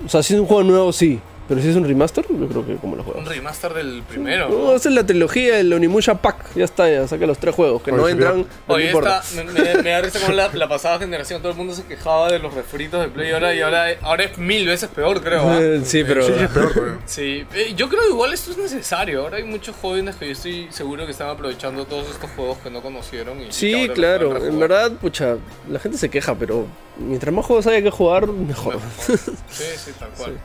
[0.05, 1.19] O sea, si es un juego nuevo, sí.
[1.47, 3.29] Pero si es un remaster, yo creo que como lo Un juego.
[3.29, 4.49] remaster del primero.
[4.49, 6.55] No, esa es la trilogía, el Onimusha Pack.
[6.55, 8.47] Ya está, ya saca los tres juegos que Oye, no entran.
[8.67, 11.41] no Oye, esta, me, me- me da risa con la, la pasada generación.
[11.43, 14.37] Todo el mundo se quejaba de los refritos de Play ahora y ahora, ahora es
[14.39, 15.47] mil veces peor, creo.
[15.47, 15.59] ¿ah?
[15.61, 16.25] Eh, Sí, pero.
[16.25, 16.99] Sí, es peor.
[17.05, 19.21] Sí, eh, yo creo que igual esto es necesario.
[19.21, 22.71] Ahora hay muchos jóvenes que yo estoy seguro que están aprovechando todos estos juegos que
[22.71, 23.39] no conocieron.
[23.41, 24.43] Y Sí, claro.
[24.43, 25.37] En verdad, pucha,
[25.69, 26.65] la gente se queja, pero
[26.97, 28.79] mientras más juegos haya que jugar, mejor.
[28.99, 30.39] Sí, sí, tal cual.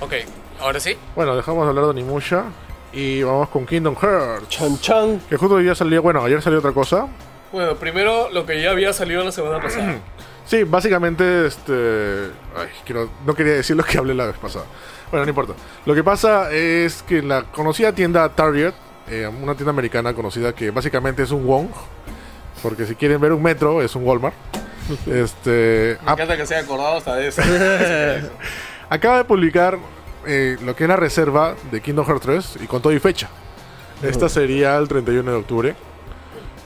[0.00, 0.12] Ok,
[0.60, 0.96] ahora sí.
[1.16, 2.44] Bueno, dejamos de hablar de Onimusha
[2.92, 4.48] y vamos con Kingdom Hearts.
[4.48, 5.20] Chan Chan.
[5.28, 7.06] Que justo hoy día salió, bueno, ayer salió otra cosa.
[7.52, 9.96] Bueno, primero lo que ya había salido la semana pasada.
[10.46, 11.72] Sí, básicamente, este...
[12.54, 14.66] Ay, quiero, no quería decir lo que hablé la vez pasada.
[15.10, 15.54] Bueno, no importa.
[15.86, 18.74] Lo que pasa es que en la conocida tienda Target,
[19.08, 21.68] eh, una tienda americana conocida que básicamente es un Wong,
[22.62, 24.34] porque si quieren ver un metro, es un Walmart.
[25.10, 27.40] Este, Me ap- encanta que se haya acordado hasta de eso.
[28.90, 29.78] acaba de publicar
[30.26, 33.28] eh, lo que es la reserva de Kingdom Hearts 3 y con todo y fecha.
[34.02, 35.76] Esta sería el 31 de octubre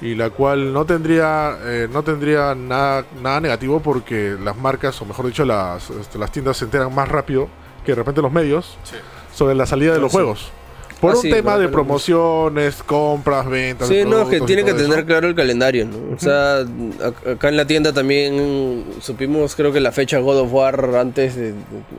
[0.01, 5.05] y la cual no tendría eh, no tendría nada, nada negativo porque las marcas o
[5.05, 7.49] mejor dicho las, este, las tiendas se enteran más rápido
[7.85, 8.97] que de repente los medios Sí.
[9.35, 10.17] sobre la salida de los sí.
[10.17, 10.53] juegos.
[11.01, 13.87] Por Ah, un sí, tema de promociones, compras, ventas.
[13.87, 15.07] Sí, no, es que tiene que tener eso.
[15.07, 16.15] claro el calendario, ¿no?
[16.17, 20.53] O sea, ac- acá en la tienda también supimos, creo que la fecha God of
[20.53, 21.55] War antes de,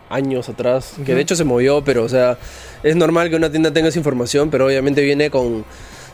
[0.10, 2.38] años atrás, que de hecho se movió, pero o sea,
[2.84, 5.64] es normal que una tienda tenga esa información, pero obviamente viene con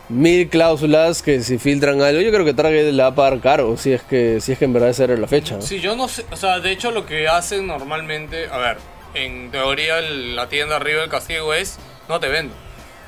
[0.08, 3.78] mil cláusulas que si filtran algo, yo creo que Target la va a pagar caro,
[3.78, 5.56] si es que, si es que en verdad esa era la fecha.
[5.56, 5.62] ¿no?
[5.64, 8.78] Sí, yo no sé, o sea, de hecho lo que hacen normalmente, a ver,
[9.16, 11.78] en teoría el- la tienda arriba del castigo es
[12.08, 12.54] no te vendo.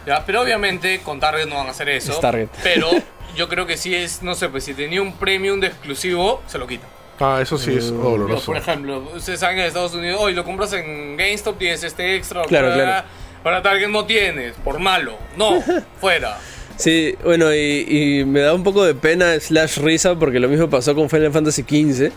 [0.08, 0.26] ¿Ya?
[0.26, 2.14] Pero obviamente con Target no van a hacer eso.
[2.14, 2.48] Es Target.
[2.64, 2.90] Pero
[3.36, 6.58] yo creo que sí es, no sé, pues si tenía un premium de exclusivo, se
[6.58, 6.90] lo quitan.
[7.20, 8.46] Ah, eso sí es doloroso.
[8.46, 12.16] por ejemplo, ustedes saben que en Estados Unidos, hoy lo compras en GameStop, tienes este
[12.16, 12.44] extra.
[12.44, 13.08] Claro, claro.
[13.44, 15.18] Para Target no tienes, por malo.
[15.36, 15.64] No,
[16.00, 16.38] fuera.
[16.76, 20.70] Sí, bueno, y, y me da un poco de pena slash risa porque lo mismo
[20.70, 22.12] pasó con Final Fantasy XV,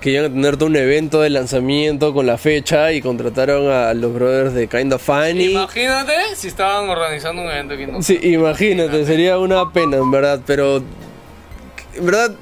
[0.00, 3.92] que iban a tener todo un evento de lanzamiento con la fecha y contrataron a
[3.94, 5.52] los brothers de Kind of Funny.
[5.52, 10.40] Imagínate si estaban organizando un evento aquí en Sí, imagínate, sería una pena, en verdad,
[10.46, 10.82] pero...
[11.94, 12.32] En verdad,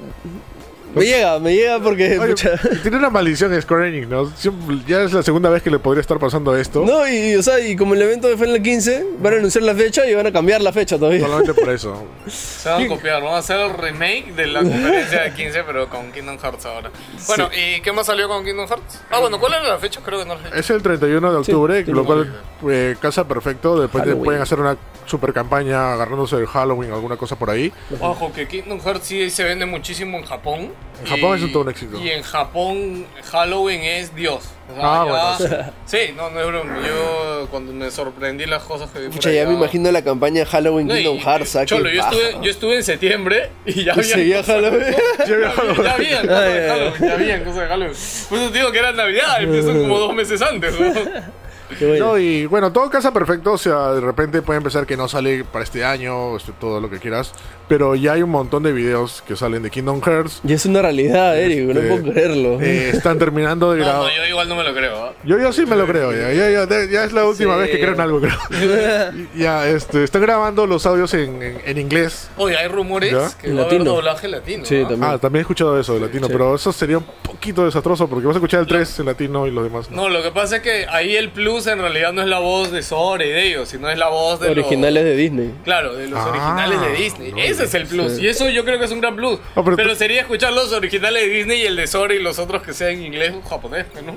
[0.99, 2.19] me llega, me llega porque...
[2.19, 4.29] Oye, pucha, tiene una maldición Square Enix, ¿no?
[4.35, 6.83] Siempre- ya es la segunda vez que le podría estar pasando esto.
[6.85, 9.73] no, y, o sea, y como el evento de Final 15, van a anunciar la
[9.75, 11.21] fecha y van a cambiar la fecha todavía.
[11.21, 12.05] Solamente por eso.
[12.27, 15.89] Se van a copiar, van a hacer el remake de la conferencia de 15, pero
[15.89, 16.91] con Kingdom Hearts ahora.
[17.27, 19.01] Bueno, ¿y qué más salió con Kingdom Hearts?
[19.09, 20.01] Ah, bueno, ¿cuál era la fecha?
[20.03, 22.33] Creo que no la Es el 31 de octubre, sí, lo cual
[22.69, 23.79] eh, casa perfecto.
[23.79, 27.71] Después de- pueden hacer una super campaña agarrándose del Halloween, alguna cosa por ahí.
[28.01, 30.71] Ojo, que Kingdom Hearts sí se vende muchísimo en Japón.
[31.01, 31.97] En Japón Y- es todo un éxito.
[32.01, 34.43] Y en Japón Halloween es Dios.
[34.69, 36.75] O sea, Ah, ya- Sí, no, no es broma.
[36.85, 40.43] Yo cuando me sorprendí las cosas que vi Pucha, ya allá- me imagino la campaña
[40.45, 41.55] Halloween No, y- Kingdom Hearts.
[41.55, 41.65] ¿ah?
[41.65, 44.95] Cholo, yo estuve, yo estuve en septiembre y ya había seguía Halloween.
[45.27, 45.83] Ya había Halloween.
[45.83, 47.95] Ya habían cosas de Halloween, ya habían cosas de Halloween.
[48.29, 50.79] Por eso te digo que era Navidad, empiezan como dos meses antes.
[50.79, 50.93] ¿no?
[51.77, 52.05] Qué bueno.
[52.07, 53.51] No, y bueno, todo casa perfecto.
[53.51, 56.89] O sea, de repente puede empezar que no sale para este año, este, todo lo
[56.89, 57.33] que quieras.
[57.67, 60.39] Pero ya hay un montón de videos que salen de Kingdom Hearts.
[60.47, 62.61] Y es una realidad, Eric, no Eh, puedo creerlo.
[62.61, 64.03] eh, están terminando de No, grabar.
[64.09, 65.03] no, yo igual no me lo creo.
[65.05, 65.13] ¿ah?
[65.25, 67.59] Yo, yo sí me lo creo, ya, ya, ya, ya es la última Sí.
[67.61, 68.37] vez que creo en algo, creo.
[69.35, 72.29] ya, este, están grabando los audios en, en, en inglés.
[72.37, 73.29] Oye, hay rumores ¿Ya?
[73.41, 73.95] que va a haber Latino.
[73.95, 74.65] doblaje latino.
[74.65, 74.87] Sí, ¿ah?
[74.87, 75.11] también.
[75.11, 76.33] Ah, también he escuchado eso de latino, Sí.
[76.33, 79.51] pero eso sería un poquito desastroso porque vas a escuchar el 3 en latino y
[79.51, 80.03] los demás no.
[80.03, 82.71] No, lo que pasa es que ahí el plus en realidad no es la voz
[82.71, 85.11] de Sora y de ellos, sino es la voz de Originales los...
[85.11, 85.53] de Disney.
[85.63, 87.31] Claro, de los Ah, originales de Disney.
[87.31, 88.13] no, Ese es el plus.
[88.13, 88.21] sí.
[88.23, 89.39] Y eso yo creo que es un gran plus.
[89.55, 92.61] No, pero sería escuchar los originales de Disney y el de Sora y los otros
[92.63, 94.15] que sean en inglés o japonés, ¿no?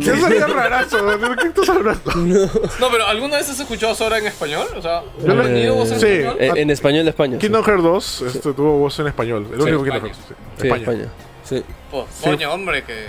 [0.00, 1.04] ¿Qué sería rarazo?
[1.18, 2.48] ¿De qué estás hablando?
[2.80, 4.66] No, pero ¿alguna vez has escuchado Sora en español?
[4.76, 6.06] O sea, ¿has tenido voz en sí.
[6.06, 6.36] español?
[6.40, 7.32] Eh, en español de España.
[7.34, 7.38] sí.
[7.46, 9.46] Kingdom Hearts 2 este, tuvo voz en español.
[9.52, 10.14] El Sí, único Kingdom España.
[10.14, 10.26] Hearts.
[10.58, 10.82] sí, España.
[10.82, 11.08] España.
[11.44, 11.64] Sí.
[11.90, 13.06] Pues, coño, hombre, que...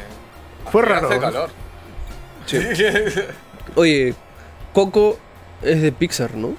[0.72, 1.08] Fue raro.
[1.10, 1.50] Hace calor.
[3.76, 4.14] Oye,
[4.74, 5.18] Coco
[5.62, 6.56] es de Pixar, ¿no?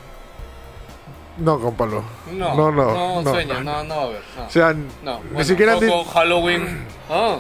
[1.37, 2.03] No, compalo.
[2.33, 3.31] No, No, no, no, no.
[3.33, 4.21] sueña, no, no a haber.
[4.37, 5.21] No, O sea, no.
[5.25, 6.87] ni Bueno, siquiera, Coco, Halloween.
[7.11, 7.39] Ah,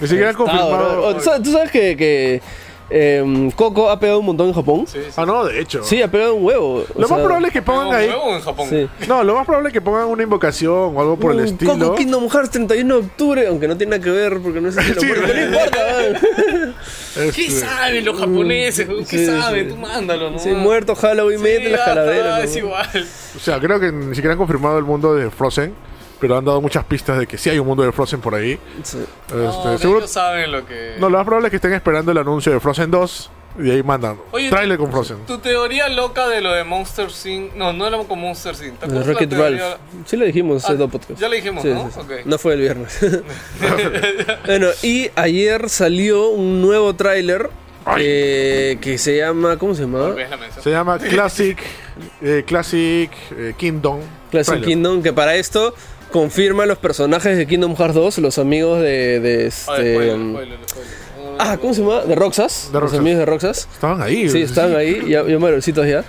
[0.00, 0.44] ni siquiera bro.
[0.44, 1.02] confirmado.
[1.06, 2.42] Oh, ¿tú sabes, tú sabes que, que
[2.90, 4.84] em, Coco ha pegado un montón en Japón?
[4.86, 5.12] sí, sí.
[5.16, 5.82] Ah, no, de hecho.
[5.82, 6.74] Sí, ha pegado un huevo.
[6.76, 8.08] o Lo más sea, probable es que ¿Pongan ahí.
[8.08, 8.66] huevo en Japón?
[8.70, 8.88] Sí.
[9.08, 11.72] No, lo más probable es que pongan una invocación o algo por el un estilo.
[11.78, 14.76] Coco Kingdom Hearts 31 de octubre, aunque no tiene nada que ver porque no es
[14.76, 15.78] estilo, Sí, pero no importa.
[15.78, 16.74] man.
[17.14, 18.86] ¿Qué Este, saben los japoneses?
[19.08, 19.64] ¿Qué Sí, saben?
[19.66, 19.70] sí.
[19.72, 20.38] Tú mándalo, ¿no?
[20.38, 22.44] Sí, muerto Halloween, mete las ajá, calaveras.
[22.44, 22.58] Es ¿no?
[22.58, 23.06] igual.
[23.36, 25.74] O sea, creo que ni siquiera han confirmado el mundo de Frozen,
[26.20, 28.58] pero han dado muchas pistas de que sí hay un mundo de Frozen por ahí.
[28.82, 28.98] Sí.
[29.26, 30.94] Este, No, seguro, ellos saben lo que...
[30.98, 33.82] no, lo más probable es que estén esperando el anuncio de Frozen 2 Y ahí
[33.82, 34.18] mandan.
[34.32, 35.18] Oye, Trailer con Frozen.
[35.26, 37.54] Tu teoría loca de lo de Monster Inc.
[37.54, 38.78] No, no era con Monster Inc.
[38.78, 39.32] ¿Te Rocket?
[39.32, 39.62] Ralph.
[40.04, 41.20] Sí le dijimos Ah, hace dos podcasts.
[41.20, 41.90] ya le dijimos, Sí, ¿no?
[41.90, 42.00] sí.
[42.26, 42.98] No fue el viernes.
[44.46, 47.50] bueno, y ayer salió un nuevo tráiler
[47.98, 49.56] eh, que se llama...
[49.58, 50.14] ¿Cómo se llama?
[50.60, 51.58] Se llama Classic,
[52.20, 54.00] eh, Classic eh, Kingdom.
[54.30, 54.68] Classic Trailer.
[54.68, 55.74] Kingdom, que para esto
[56.12, 59.20] confirma los personajes de Kingdom Hearts 2, los amigos de...
[59.20, 59.46] de Ah,
[59.76, 60.90] este, spoiler, um, spoiler, spoiler.
[61.38, 62.00] ah, ¿cómo se llama?
[62.04, 62.68] De Roxas.
[62.68, 62.98] De Los Roxas.
[63.00, 63.68] amigos de Roxas.
[63.72, 64.28] Estaban ahí.
[64.30, 66.04] Sí, están ahí, ya, ya mayorcitos ya.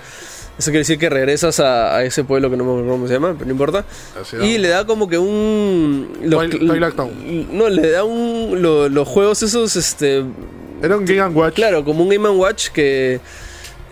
[0.58, 3.14] Eso quiere decir que regresas a, a ese pueblo que no me acuerdo cómo se
[3.14, 3.86] llama, pero no importa.
[4.20, 4.62] Así Y es.
[4.62, 6.18] le da como que un...
[6.24, 7.48] los- Twilight- Twilight Town.
[7.56, 8.60] No, le da un...
[8.62, 10.24] lo- los juegos esos, este...
[10.82, 11.54] Era un Game and Watch.
[11.56, 13.20] Claro, como un Game Watch que...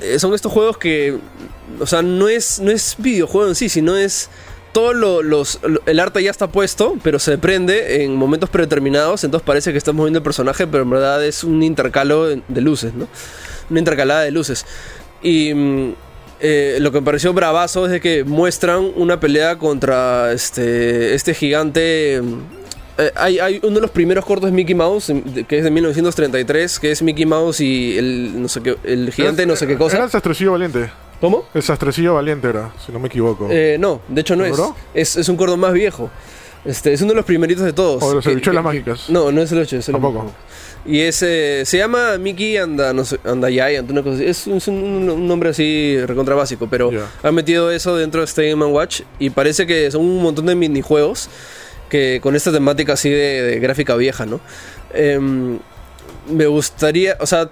[0.02, 1.18] eh, son estos juegos que...
[1.80, 4.30] O sea, no es, no es videojuego en sí, sino es...
[4.76, 9.24] Todo lo- los, lo- el arte ya está puesto, pero se prende en momentos predeterminados,
[9.24, 12.94] entonces parece que estamos viendo el personaje, pero en verdad es un intercalo de luces,
[12.94, 13.08] ¿no?
[13.70, 14.66] Una intercalada de luces.
[15.24, 15.94] Y mm,
[16.42, 21.34] eh, lo que me pareció bravazo es de que muestran una pelea contra este, este
[21.34, 22.20] gigante.
[22.22, 22.34] mm,
[22.98, 25.10] eh, hay, hay uno de los primeros cortos de Mickey Mouse,
[25.48, 29.46] que es de 1933, que es Mickey Mouse y el, no sé qué, el gigante
[29.46, 30.04] no sé qué Era cosa.
[30.04, 30.90] el sastrecillo valiente.
[31.22, 31.46] ¿Cómo?
[31.54, 33.48] El sastrecillo valiente era, si no me equivoco.
[33.50, 34.60] Eh, no, de hecho no es.
[34.94, 35.16] Es.
[35.16, 36.10] Es un corto más viejo.
[36.66, 38.02] Este, es uno de los primeritos de todos.
[38.04, 39.10] o de las Que- habichuelas mágicas.
[39.10, 40.24] No, no es el 8, es el Tampoco.
[40.24, 40.34] mismo.
[40.88, 44.16] Y es, eh, se llama Mickey and the, no sé, and the Giant, una cosa
[44.16, 44.26] así.
[44.26, 47.08] Es, un- un, un nombre así recontra básico, pero Ya.
[47.24, 50.56] han metido eso dentro de este Game Watch y parece que son un montón de
[50.56, 51.30] minijuegos
[51.90, 54.40] que con esta temática así de, de gráfica vieja, ¿no?
[54.94, 55.60] Em,
[56.30, 57.50] me gustaría, o sea,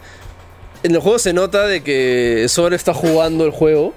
[0.84, 3.94] en el juego se nota de que Sora está jugando el juego.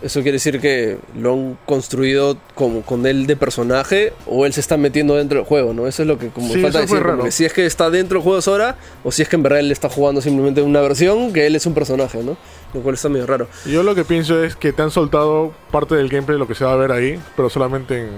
[0.00, 4.60] Eso quiere decir que lo han construido como con él de personaje o él se
[4.60, 5.88] está metiendo dentro del juego, ¿no?
[5.88, 7.24] Eso es lo que como Sí, falta decir, como raro.
[7.24, 9.58] que si es que está dentro del juego Sora o si es que en verdad
[9.58, 12.36] él está jugando simplemente una versión que él es un personaje, ¿no?
[12.74, 13.48] Lo cual está medio raro.
[13.66, 16.54] Yo lo que pienso es que te han soltado parte del gameplay de lo que
[16.54, 18.08] se va a ver ahí, pero solamente en,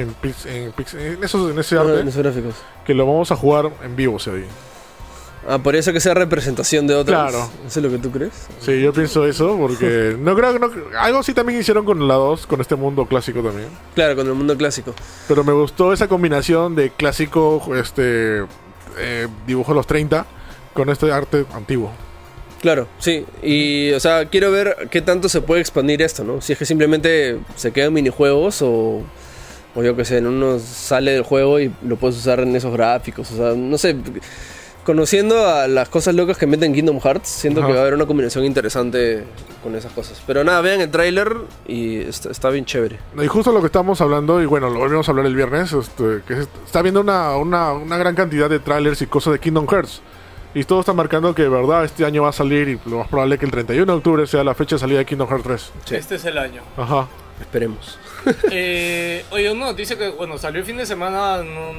[0.00, 2.54] en, en, esos- en ese Ah, arte, en esos gráficos.
[2.86, 4.44] que lo vamos a jugar en vivo, se ve.
[5.46, 7.18] Ah, por eso que sea representación de otros.
[7.18, 7.50] Claro.
[7.66, 8.32] ¿Eso es lo que tú crees?
[8.60, 12.14] Sí, yo pienso eso, porque no creo que no, algo así también hicieron con la
[12.14, 13.68] 2, con este mundo clásico también.
[13.94, 14.94] Claro, con el mundo clásico.
[15.26, 18.44] Pero me gustó esa combinación de clásico, este
[18.98, 20.26] eh, dibujo de los 30,
[20.74, 21.92] con este arte antiguo.
[22.60, 23.24] Claro, sí.
[23.42, 26.40] Y, o sea, quiero ver qué tanto se puede expandir esto, ¿no?
[26.40, 29.02] Si es que simplemente se quedan minijuegos o,
[29.74, 32.72] o yo qué sé, en uno sale del juego y lo puedes usar en esos
[32.72, 33.30] gráficos.
[33.30, 33.96] O sea, no sé.
[34.88, 37.66] Conociendo a las cosas locas que meten Kingdom Hearts, siento Ajá.
[37.66, 39.22] que va a haber una combinación interesante
[39.62, 40.22] con esas cosas.
[40.26, 41.30] Pero nada, vean el tráiler
[41.66, 42.98] y está, está bien chévere.
[43.22, 46.22] Y justo lo que estamos hablando, y bueno, lo volvimos a hablar el viernes, este,
[46.26, 50.00] que está viendo una, una, una gran cantidad de trailers y cosas de Kingdom Hearts.
[50.54, 53.08] Y todo está marcando que de verdad este año va a salir y lo más
[53.08, 55.44] probable es que el 31 de octubre sea la fecha de salida de Kingdom Hearts
[55.44, 55.72] 3.
[55.84, 55.94] Sí.
[55.96, 56.62] Este es el año.
[56.78, 57.08] Ajá.
[57.40, 57.98] Esperemos.
[58.50, 61.72] Eh, oye, una noticia que, bueno, salió el fin de semana, no,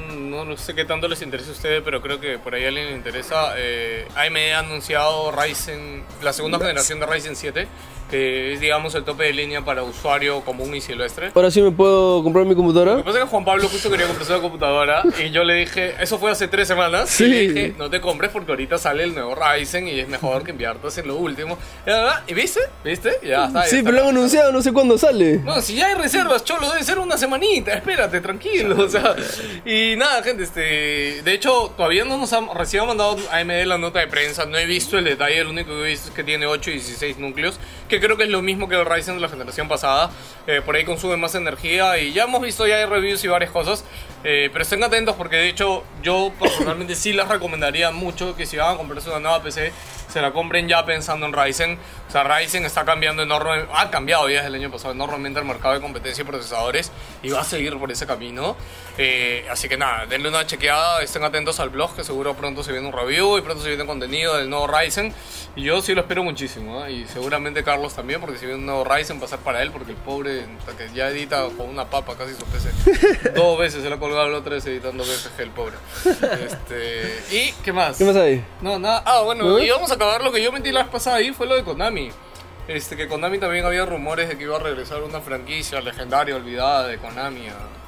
[0.44, 2.86] no, sé qué tanto les interesa a ustedes, pero creo que por ahí a alguien
[2.86, 3.54] le interesa.
[3.56, 7.68] Eh, AMD ha anunciado Ryzen, la segunda generación de Ryzen 7,
[8.10, 11.30] que es, digamos, el tope de línea para usuario común y silvestre.
[11.34, 12.96] Ahora sí me puedo comprar mi Lo computadora.
[12.96, 15.94] que pasa es que Juan Pablo justo quería comprarse una computadora y yo le dije,
[16.00, 17.24] eso fue hace tres semanas, Sí.
[17.24, 20.42] y le dije, no te compres porque ahorita sale el nuevo Ryzen y es mejor
[20.44, 21.56] que inviertas en lo último.
[21.86, 22.60] Y, la verdad, ¿y viste?
[22.84, 23.10] ¿Viste?
[23.22, 23.62] Ya está.
[23.64, 23.90] ya Sí, está.
[23.90, 25.38] pero lo han anunciado, no sé cuándo sale.
[25.38, 29.14] No, si ya hay reservas, cholo, debe ser una semanita, espérate, tranquilo, o sea,
[29.64, 33.78] y nada, gente, este, de hecho, todavía no nos han, recién han mandado AMD la
[33.78, 36.24] nota de prensa, no he visto el detalle, lo único que he visto es que
[36.24, 37.58] tiene 8 y 16 núcleos,
[37.88, 40.10] que creo que es lo mismo que el Ryzen de la generación pasada,
[40.46, 43.50] eh, por ahí consume más energía, y ya hemos visto ya hay reviews y varias
[43.50, 43.84] cosas,
[44.22, 48.56] eh, pero estén atentos porque de hecho yo personalmente sí les recomendaría mucho que si
[48.56, 49.72] van a comprarse una nueva PC,
[50.10, 51.78] se la compren ya pensando en Ryzen.
[52.08, 55.46] O sea, Ryzen está cambiando enormemente, ha cambiado ya desde el año pasado enormemente el
[55.46, 56.90] mercado de competencia y procesadores
[57.22, 58.56] y va a seguir por ese camino.
[58.98, 62.72] Eh, así que nada, denle una chequeada, estén atentos al blog que seguro pronto se
[62.72, 65.14] viene un review y pronto se viene contenido del nuevo Ryzen.
[65.56, 66.92] Y yo sí lo espero muchísimo, ¿eh?
[66.92, 69.96] y seguramente Carlos también, porque si viene un nuevo Ryzen ser para él, porque el
[69.96, 70.44] pobre
[70.76, 73.32] que ya edita con una papa casi su PC.
[73.34, 75.76] Dos veces se lo ha colgado el otro editando veces el pobre.
[76.04, 77.96] Este, ¿Y qué más?
[77.96, 78.44] ¿Qué más hay?
[78.60, 79.02] No, nada.
[79.06, 79.58] Ah, bueno, ¿No?
[79.58, 82.10] íbamos a acabar lo que yo metí la vez pasada ahí fue lo de Konami.
[82.68, 86.86] Este, que Konami también había rumores de que iba a regresar una franquicia legendaria olvidada
[86.86, 87.46] de Konami.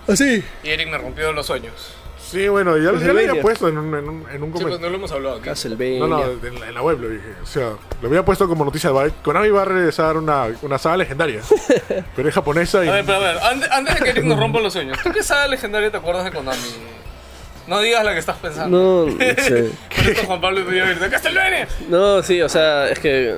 [0.08, 0.42] ¿Ah, sí?
[0.62, 1.94] Y Eric me rompió los sueños.
[2.32, 4.64] Sí, bueno, ya, ya lo había puesto en un, en un, en un Sí, pues
[4.64, 4.78] comentario.
[4.80, 5.44] no lo hemos hablado aquí.
[5.44, 5.98] Castlevania.
[6.00, 7.28] No, no, en la, en la web lo dije.
[7.42, 9.22] O sea, lo había puesto como noticia de Byte.
[9.22, 11.42] Konami va a regresar una, una saga legendaria.
[12.16, 12.88] pero es japonesa y.
[12.88, 15.12] A ver, pero a ver, antes, antes de que Eric nos rompa los sueños, ¿tú
[15.12, 16.58] qué saga legendaria te acuerdas de Konami?
[17.66, 19.06] No digas la que estás pensando.
[19.06, 19.70] No, no sé.
[20.16, 21.08] Por Juan Pablo pidió irse.
[21.08, 21.68] ¡Castlevania!
[21.88, 23.34] No, sí, o sea, es que.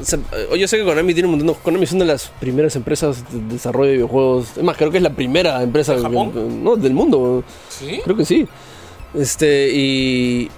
[0.00, 0.18] O sea,
[0.56, 1.54] yo sé que Konami tiene un montón.
[1.56, 4.48] de- Konami es una de las primeras empresas de desarrollo de videojuegos.
[4.56, 5.94] Es más, creo que es la primera empresa.
[5.96, 6.32] ¿De Japón?
[6.32, 7.42] que- no, del mundo.
[7.68, 8.00] ¿Sí?
[8.04, 8.46] Creo que sí.
[9.14, 10.50] Este, y.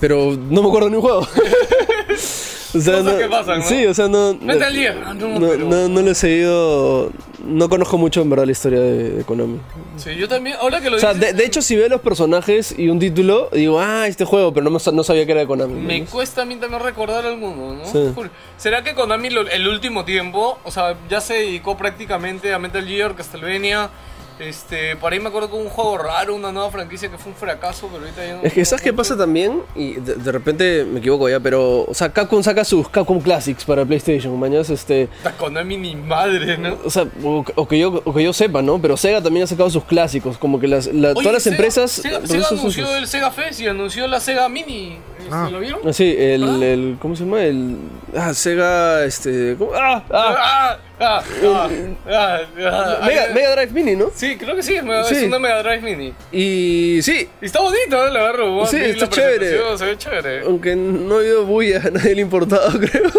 [0.00, 1.26] Pero no me acuerdo ni un juego.
[2.74, 3.64] o sea, Cosas no, que pasan, ¿no?
[3.64, 4.34] Sí, o sea, no.
[4.40, 5.02] Metal Gear.
[5.06, 7.10] Ah, no, No, no, no lo he seguido.
[7.44, 9.60] No conozco mucho en verdad la historia de, de Konami.
[9.96, 10.56] Sí, yo también.
[10.60, 12.98] Ahora que lo O sea, dices, de, de hecho, si veo los personajes y un
[12.98, 15.80] título, digo, ah, este juego, pero no, me no sabía que era de Konami.
[15.80, 17.84] Me cuesta a mí también recordar alguno, ¿no?
[17.84, 18.12] Sí.
[18.56, 23.14] ¿Será que Konami el último tiempo, o sea, ya se dedicó prácticamente a Metal Gear,
[23.14, 23.90] Castlevania?
[24.38, 27.32] Este, por ahí me acuerdo que hubo un juego raro, una nueva franquicia que fue
[27.32, 28.42] un fracaso, pero ahorita ya no.
[28.42, 29.62] Es que, ¿sabes qué pasa también?
[29.74, 31.84] Y de, de repente me equivoco ya, pero.
[31.84, 35.08] O sea, Capcom saca sus Capcom Classics para PlayStation, mañana este.
[35.38, 36.76] Konami ni madre, ¿no?
[36.84, 38.78] O sea, o, o que yo, o que yo sepa, ¿no?
[38.80, 40.36] Pero Sega también ha sacado sus clásicos.
[40.36, 41.90] Como que las, la- Oye, todas las Sega- empresas.
[41.92, 44.98] Sega, Sega sus- anunció el Sega Fest y anunció la Sega Mini.
[45.30, 45.48] Ah.
[45.50, 45.80] ¿Lo vieron?
[45.84, 46.58] Ah, sí, el, ¿Ah?
[46.64, 46.98] el.
[47.00, 47.42] ¿Cómo se llama?
[47.42, 47.78] El.
[48.14, 49.04] Ah, Sega.
[49.04, 49.56] Este.
[49.58, 49.70] ¿cómo?
[49.74, 50.04] ¡Ah!
[50.10, 50.76] ¡Ah!
[50.98, 51.68] Ah, ah,
[52.08, 54.10] ah, ah, ah, Mega, Mega Drive Mini, ¿no?
[54.14, 55.26] Sí, creo que sí, es Sí.
[55.26, 56.14] una Mega Drive Mini.
[56.32, 58.10] Y sí, Y está bonito, ¿eh?
[58.10, 58.64] La agarro.
[58.66, 59.58] Sí, vi está chévere.
[59.76, 60.40] Se ve chévere.
[60.46, 63.10] aunque no ha habido bulla, a nadie le ha importado, creo.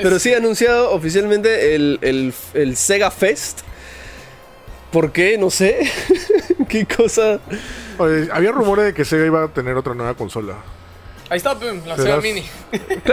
[0.00, 3.62] Pero sí ha anunciado oficialmente el, el, el Sega Fest.
[4.92, 5.36] ¿Por qué?
[5.36, 5.90] No sé.
[6.68, 7.40] ¿Qué cosa?
[7.98, 10.54] Oye, había rumores de que Sega iba a tener otra nueva consola.
[11.34, 12.44] Ahí está, pum, la Sega Mini.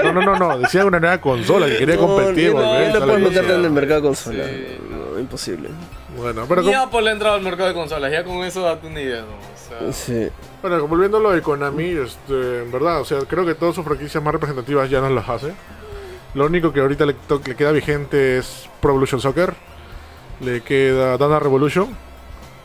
[0.03, 0.59] No, no, no, no.
[0.59, 2.49] Decía una nueva consola que quería No, competir.
[2.49, 2.61] ni no
[2.99, 4.45] tal puedes meterte en el mercado de consola.
[4.45, 4.77] Sí.
[4.91, 5.69] No, imposible.
[6.15, 9.01] Bueno, pero, como- Apple ha entrado al mercado de consolas, ya con eso date una
[9.01, 9.87] idea, ¿no?
[9.87, 10.29] O sea, Sí.
[10.61, 13.83] bueno, volviendo a lo de Konami, este, en verdad, o sea, creo que todas sus
[13.83, 15.53] franquicias más representativas ya no las hace.
[16.35, 19.55] Lo único que ahorita le, to- le queda vigente es Pro Evolution Soccer.
[20.41, 21.87] Le queda Dana Revolution.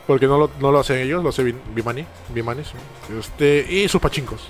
[0.05, 2.05] Porque no lo, no lo hacen ellos, lo hace Bi- Bimani.
[2.29, 2.73] Bimani sí.
[3.19, 4.47] este, y sus pachincos.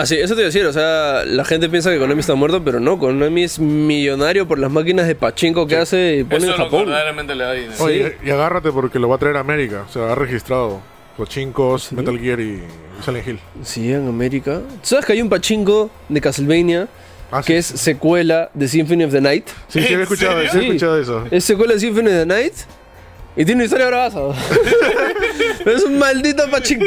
[0.00, 2.34] Ah, sí, eso te iba a decir, o sea, la gente piensa que Konami está
[2.36, 6.36] muerto, pero no, Konami es millonario por las máquinas de pachinko que hace y pone
[6.36, 7.72] eso en es lo que verdaderamente le da dinero.
[7.76, 7.82] Sí.
[7.82, 9.84] Oye, y agárrate porque lo va a traer a América.
[9.88, 10.80] O sea, ha registrado
[11.16, 12.62] pachincos, Metal Gear y
[13.04, 13.40] Silent Hill.
[13.64, 14.60] Sí, en América.
[14.82, 16.86] ¿Sabes que hay un pachinko de Castlevania
[17.32, 17.74] Ah, que sí.
[17.74, 19.48] es secuela de Symphony of the Night?
[19.66, 20.66] Sí, sí, ¿En había escuchado, sí, he Sí.
[20.66, 21.24] escuchado eso.
[21.30, 22.54] Es secuela de Symphony of the Night
[23.36, 24.20] y tiene una historia bravaza.
[25.66, 26.84] Es un maldito pachinko.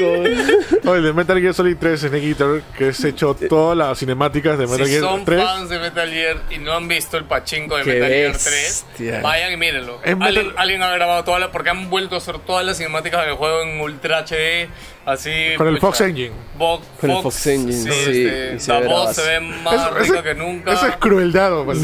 [0.90, 4.68] Oye, de Metal Gear Solid 3 Snake Eater, que es hecho todas las cinemáticas de
[4.68, 5.44] Metal Si Gear son 3.
[5.44, 8.86] fans de Metal Gear y no han visto el pachinko de Qué Metal Gear bestia.
[8.98, 10.00] 3, vayan y mírenlo.
[10.20, 13.36] Alguien, alguien ha grabado todas las, porque han vuelto a hacer todas las cinemáticas del
[13.36, 14.70] juego en Ultra HD,
[15.06, 15.32] así.
[15.58, 15.88] Con el pucha.
[15.88, 16.32] Fox Engine.
[16.58, 20.24] Bo- Con el Fox Engine, sí, este, y se la voz se ve más rica
[20.24, 20.74] que nunca.
[20.74, 21.52] Eso es crueldad.
[21.74, 21.80] Sí,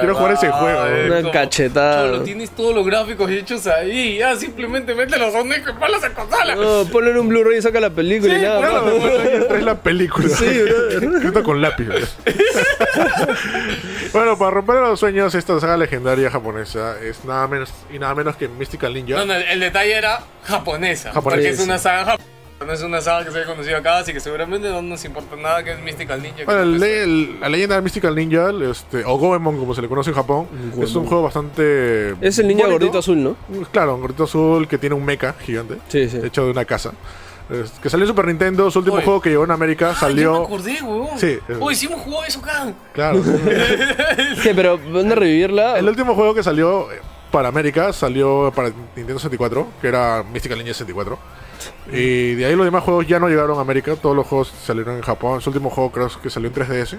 [0.00, 0.86] Quiero jugar ese juego.
[0.86, 2.10] eh, Una cachetada.
[2.10, 4.18] Cholo, tienes todos los gráficos hechos ahí.
[4.18, 6.54] Ya simplemente mete los sonidos y ponlos en consola.
[6.56, 8.94] No, ponle en un Blu-ray y saca la película y Sí, nada Claro, más.
[8.94, 10.28] Metal Gear 3 la película.
[10.28, 10.44] Sí.
[10.90, 11.88] Escrito con lápiz.
[14.12, 18.36] bueno, para romper los sueños, esta saga legendaria japonesa es nada menos y nada menos
[18.36, 19.16] que Mystical Ninja.
[19.16, 21.12] No, no, el detalle era japonesa.
[21.12, 22.28] Japonesa, porque es una saga japonesa.
[22.64, 25.36] No es una saga que se haya conocido acá, así que seguramente no nos importa
[25.36, 26.44] nada que es Mystical Ninja.
[26.44, 29.88] Bueno, no el- el- la leyenda de Mystical Ninja, este, o Goemon como se le
[29.88, 30.48] conoce en Japón,
[30.82, 32.10] es un juego bastante.
[32.20, 32.78] Es el niño bonito.
[32.80, 33.36] gordito azul, ¿no?
[33.70, 36.18] Claro, un gordito azul que tiene un mecha gigante, Sí, sí.
[36.22, 36.92] hecho de una casa.
[37.48, 39.04] Es- que salió en Super Nintendo, su último Oye.
[39.04, 40.40] juego que llegó en América Ah, ya salió.
[40.40, 41.18] me acordé, weón.
[41.18, 41.38] Sí.
[41.60, 42.72] Uy, sí hemos jugado eso acá.
[42.92, 43.22] Claro.
[44.42, 45.78] ¿Qué, pero a revivirla?
[45.78, 46.96] el último juego que salió eh,
[47.30, 51.18] para América salió para Nintendo 64, que era Mystical Ninja 64.
[51.92, 54.96] Y de ahí los demás juegos ya no llegaron a América, todos los juegos salieron
[54.96, 55.40] en Japón.
[55.40, 56.98] Su último juego creo que salió en 3DS.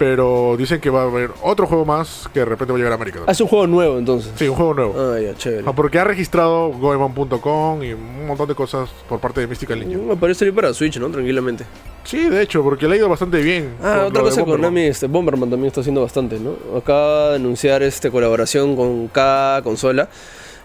[0.00, 2.92] Pero dicen que va a haber otro juego más que de repente va a llegar
[2.92, 3.16] a América.
[3.16, 3.30] también.
[3.30, 4.32] Hace un juego nuevo entonces.
[4.34, 4.94] Sí, un juego nuevo.
[4.98, 5.64] Ah, ya, chévere.
[5.66, 9.98] Ah, porque ha registrado Goemon.com y un montón de cosas por parte de Mystical Ninja.
[9.98, 11.10] Me parece salir para Switch, ¿no?
[11.10, 11.66] Tranquilamente.
[12.04, 13.74] Sí, de hecho, porque le ha ido bastante bien.
[13.82, 14.70] Ah, con otra lo de cosa, Bomberman.
[14.70, 16.78] Konami, este, Bomberman también está haciendo bastante, ¿no?
[16.78, 20.08] Acaba de anunciar este, colaboración con cada consola.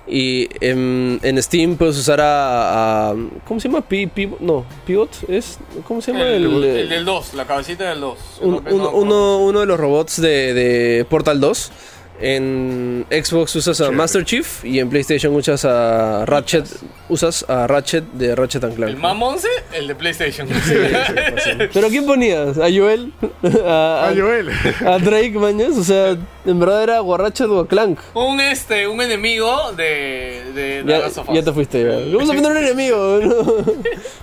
[0.07, 3.15] Y en, en Steam puedes usar a, a-
[3.47, 3.81] ¿Cómo se llama?
[3.81, 5.57] Pi- Pivot- no, Pivot es.
[5.87, 6.25] ¿Cómo se llama?
[6.25, 8.17] El, El, el del 2, la cabecita del 2.
[8.41, 11.71] un- un- uno, uno de los robots de, de Portal 2.
[12.21, 13.97] En Xbox usas a Chévere.
[13.97, 16.65] Master Chief y en PlayStation usas a Ratchet.
[17.09, 18.89] Usas a Ratchet de Ratchet and Clank.
[18.91, 20.47] El más 11, el de PlayStation.
[21.73, 22.57] ¿Pero quién ponías?
[22.57, 23.11] ¿A Joel?
[23.65, 24.49] ¿A, Ah, Joel.
[24.85, 25.77] a Drake, mañas?
[25.77, 27.99] O sea, en verdad era o a Ratchet o a Clank.
[28.13, 29.83] un este, un enemigo de,
[30.53, 31.35] de The Ya, Last of Us.
[31.35, 31.83] ya te fuiste.
[31.83, 31.89] Ya.
[32.17, 33.19] Vamos a poner un enemigo.
[33.21, 33.43] ¿no?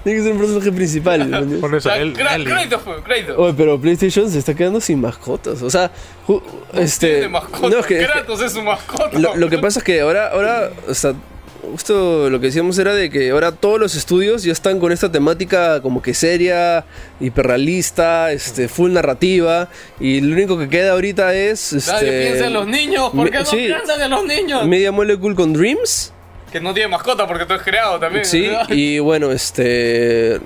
[0.02, 1.58] Tiene que ser un personaje principal.
[1.60, 3.36] Con eso, él- Kratos fue, Kratos.
[3.38, 5.62] Oye, pero PlayStation se está quedando sin mascotas.
[5.62, 5.90] O sea,
[6.26, 6.42] ju-
[6.74, 7.28] este.
[7.28, 9.18] No, es que- Kratos es su mascota.
[9.18, 11.14] lo, lo que pasa es que ahora, ahora o sea,
[11.62, 15.12] justo lo que decíamos era de que ahora todos los estudios ya están con esta
[15.12, 16.84] temática como que seria,
[17.20, 19.68] hiperrealista, este, full narrativa,
[20.00, 21.72] y lo único que queda ahorita es...
[21.72, 23.10] Este, Nadie piensa en los niños.
[23.10, 23.56] ¿Por qué no sí.
[23.56, 24.66] piensan en los niños?
[24.66, 26.12] Media Molecule con Dreams.
[26.50, 28.24] Que no tiene mascota porque tú has creado también.
[28.24, 28.66] Sí, ¿verdad?
[28.70, 30.38] y bueno, este...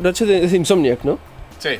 [0.00, 1.18] Ratchet es Insomniac, ¿no?
[1.58, 1.70] Sí.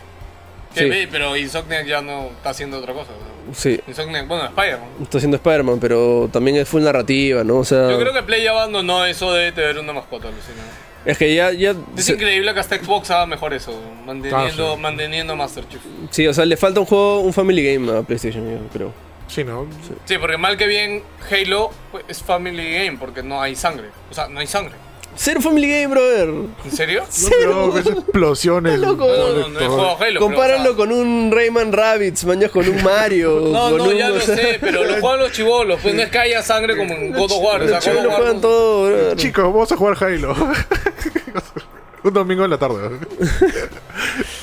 [0.75, 0.91] Sí.
[1.11, 3.11] pero Insomniac ya no está haciendo otra cosa.
[3.55, 4.89] Sí, Insomniac, bueno, Spider-Man.
[5.03, 7.59] está haciendo Spider-Man, pero también es full narrativa, ¿no?
[7.59, 10.63] O sea, Yo creo que Play ya abandonó eso de tener una mascota, Lucina.
[11.05, 11.53] es que ya...
[11.53, 13.73] ya Es se- increíble que hasta Xbox haga mejor eso,
[14.05, 14.81] manteniendo, Ah, sí.
[14.83, 15.81] manteniendo Master Chief.
[16.11, 18.93] sí, o sea, le falta un juego, un Family Game a PlayStation, yo creo.
[19.29, 19.67] Sí, ¿no?
[20.07, 23.89] Sí, porque mal que bien Halo pues, es Family Game porque no hay sangre.
[24.11, 24.73] O sea, no hay sangre.
[25.21, 26.29] Cero Family Game, brother.
[26.65, 27.05] ¿En serio?
[27.45, 28.79] No, ves explosiones.
[28.79, 29.05] loco.
[29.09, 29.99] No, no, no he jugado Halo.
[29.99, 33.41] pero, Compáralo con un Rayman Rabbids, mañas con un Mario.
[33.53, 35.81] No, con no, un, ya lo sé, pero lo juegan los chivolos.
[35.83, 37.63] Pues no es que haya sangre como en God of War.
[37.63, 39.15] O sea, Los War- juegan todo.
[39.17, 40.35] Chicos, vamos a jugar Halo.
[42.05, 42.97] Un domingo en la tarde.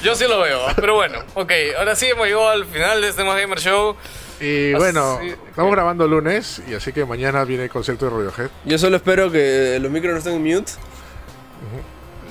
[0.03, 3.23] Yo sí lo veo, pero bueno, ok, ahora sí hemos llegado al final de este
[3.23, 3.95] Más Gamer Show.
[4.39, 8.49] Y bueno, Así- estamos grabando lunes y así que mañana viene el concierto de Radiohead.
[8.65, 10.71] Yo solo espero que los micros no estén en mute.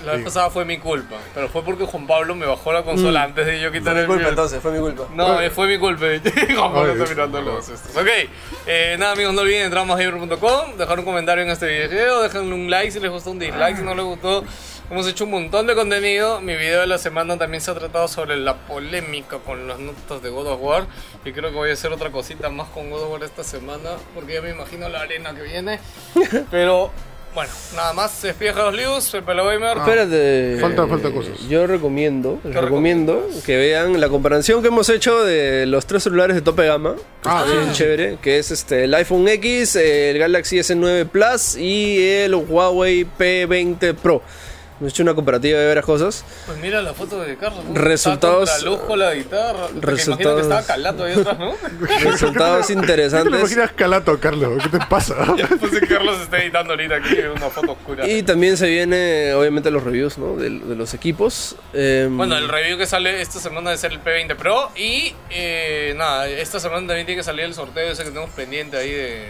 [0.05, 0.25] La vez Sí.
[0.27, 3.59] pasada fue mi culpa, pero fue porque Juan Pablo me bajó la consola antes de
[3.59, 4.23] yo quitar el mute.
[4.61, 5.05] fue mi culpa.
[5.15, 6.05] No, fue mi culpa.
[6.55, 7.97] Juan Pablo está mirando los estos.
[7.97, 8.09] Ok,
[8.67, 9.87] eh, nada amigos, no olviden entrar a
[10.77, 13.83] dejar un comentario en este video, déjenle un like si les gustó, un dislike si
[13.83, 14.45] no les gustó.
[14.91, 16.41] Hemos hecho un montón de contenido.
[16.41, 20.23] Mi video de la semana también se ha tratado sobre la polémica con las notas
[20.23, 20.87] de God of War.
[21.25, 23.91] Y creo que voy a hacer otra cosita más con God of War esta semana,
[24.15, 25.81] porque ya me imagino la arena que viene.
[26.51, 26.91] Pero
[27.35, 28.13] bueno, nada más.
[28.13, 29.79] Se despide Jados Lius, soy Pelo Gamer.
[29.79, 30.59] Espérate.
[30.61, 31.41] Falta- eh, falta cosas.
[31.49, 36.03] Yo recomiendo, les ¿Qué recomiendo que vean la comparación que hemos hecho de los tres
[36.03, 36.95] celulares de tope gama.
[37.25, 42.07] Ah, Está bien chévere, que es este el iPhone X, el Galaxy S9 Plus y
[42.07, 44.23] el Huawei P20 Pro.
[44.81, 46.25] Hemos hecho una comparativa de varias cosas.
[46.47, 47.65] Pues mira la foto de Carlos.
[47.65, 47.75] ¿no?
[47.75, 49.69] Resultados- Está luz con la guitarra.
[49.81, 50.37] Resultados...
[50.37, 51.55] que estaba calato ahí atrás, ¿no?
[52.11, 53.39] Resultados ¿Qué te interesantes.
[53.39, 54.63] imaginas calato, Carlos?
[54.63, 55.15] ¿Qué te pasa?
[55.61, 58.07] Pues que Carlos está editando ahorita aquí una foto oscura.
[58.09, 60.37] Y también se viene, obviamente, los reviews ¿no?
[60.37, 61.55] de, de los equipos.
[61.73, 64.71] Em, Bueno, el review que sale esta semana debe ser el P20 Pro.
[64.77, 68.77] Y eh, nada, esta semana también tiene que salir el sorteo ese que tenemos pendiente
[68.77, 69.29] ahí de.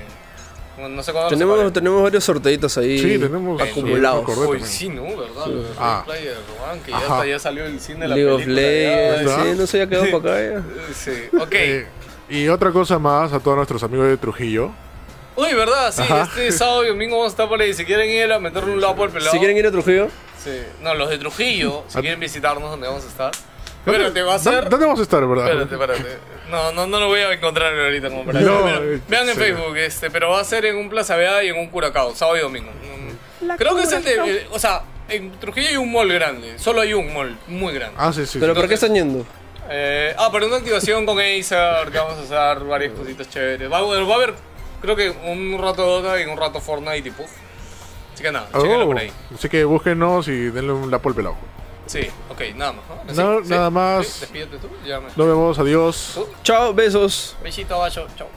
[0.79, 4.25] No sé cuándo tenemos, tenemos varios sorteitos ahí Sí, tenemos acumulados.
[4.62, 5.05] sí, sí, ¿no?
[5.05, 5.47] ¿Verdad?
[5.47, 6.03] El Ah.
[6.05, 6.37] Player
[6.70, 8.61] One, que ya, está, ya salió el cine de la League of película.
[8.61, 10.95] Legends, sí, no sé, ya quedó para acá ya.
[10.95, 11.53] Sí, ok.
[11.53, 11.87] Eh,
[12.29, 14.70] y otra cosa más a todos nuestros amigos de Trujillo.
[15.37, 15.93] Uy, ¿verdad?
[15.93, 16.22] Sí, Ajá.
[16.25, 17.75] este sábado y domingo vamos a estar por ahí.
[17.75, 19.33] Si quieren ir a meterle un lado por el pelado.
[19.33, 20.09] Si quieren ir a Trujillo,
[20.43, 20.61] Sí.
[20.83, 22.01] No, los de Trujillo, si Ah.
[22.03, 23.33] quieren visitarnos donde vamos a estar.
[23.85, 24.68] ¿Dónde- Espérate, va a ser.
[24.68, 25.47] ¿Dónde vamos a estar, verdad?
[25.62, 26.18] Espérate, espérate.
[26.51, 29.35] No, no, no lo voy a encontrar ahorita como para No, Pero eh, Vean en
[29.35, 29.41] sí.
[29.41, 32.37] Facebook, este, pero va a ser en un Plaza Vea y en un Curacao, sábado
[32.39, 32.70] y domingo.
[33.59, 34.14] Creo que es el de.
[34.14, 36.59] eh, o sea, en Trujillo hay un mall grande.
[36.59, 37.97] Solo hay un mall muy grande.
[37.99, 38.39] Ah, sí, sí.
[38.39, 38.61] ¿pero sí.
[38.61, 39.26] por qué están yendo?
[39.68, 43.70] Eh, ah, pero una activación con Acer, que vamos a hacer varias cositas chéveres.
[43.70, 44.35] Va, a haber- va a haber,
[44.80, 47.26] creo que un rato Dota y un rato Fortnite y Pug.
[48.14, 49.11] Así que nada, chéquenlo Oh, por ahí.
[49.35, 51.37] así que búsquenos y denle un lapo al pelado.
[51.87, 53.16] Sí, ok, nada más.
[53.16, 53.41] ¿no?
[53.41, 54.07] No, nada más.
[54.07, 55.07] Sí, despídete tú, ya me.
[55.07, 56.12] Nos vemos, adiós.
[56.14, 56.28] ¿Tú?
[56.43, 57.37] Chao, besos.
[57.43, 58.28] Besito, bacho, chao.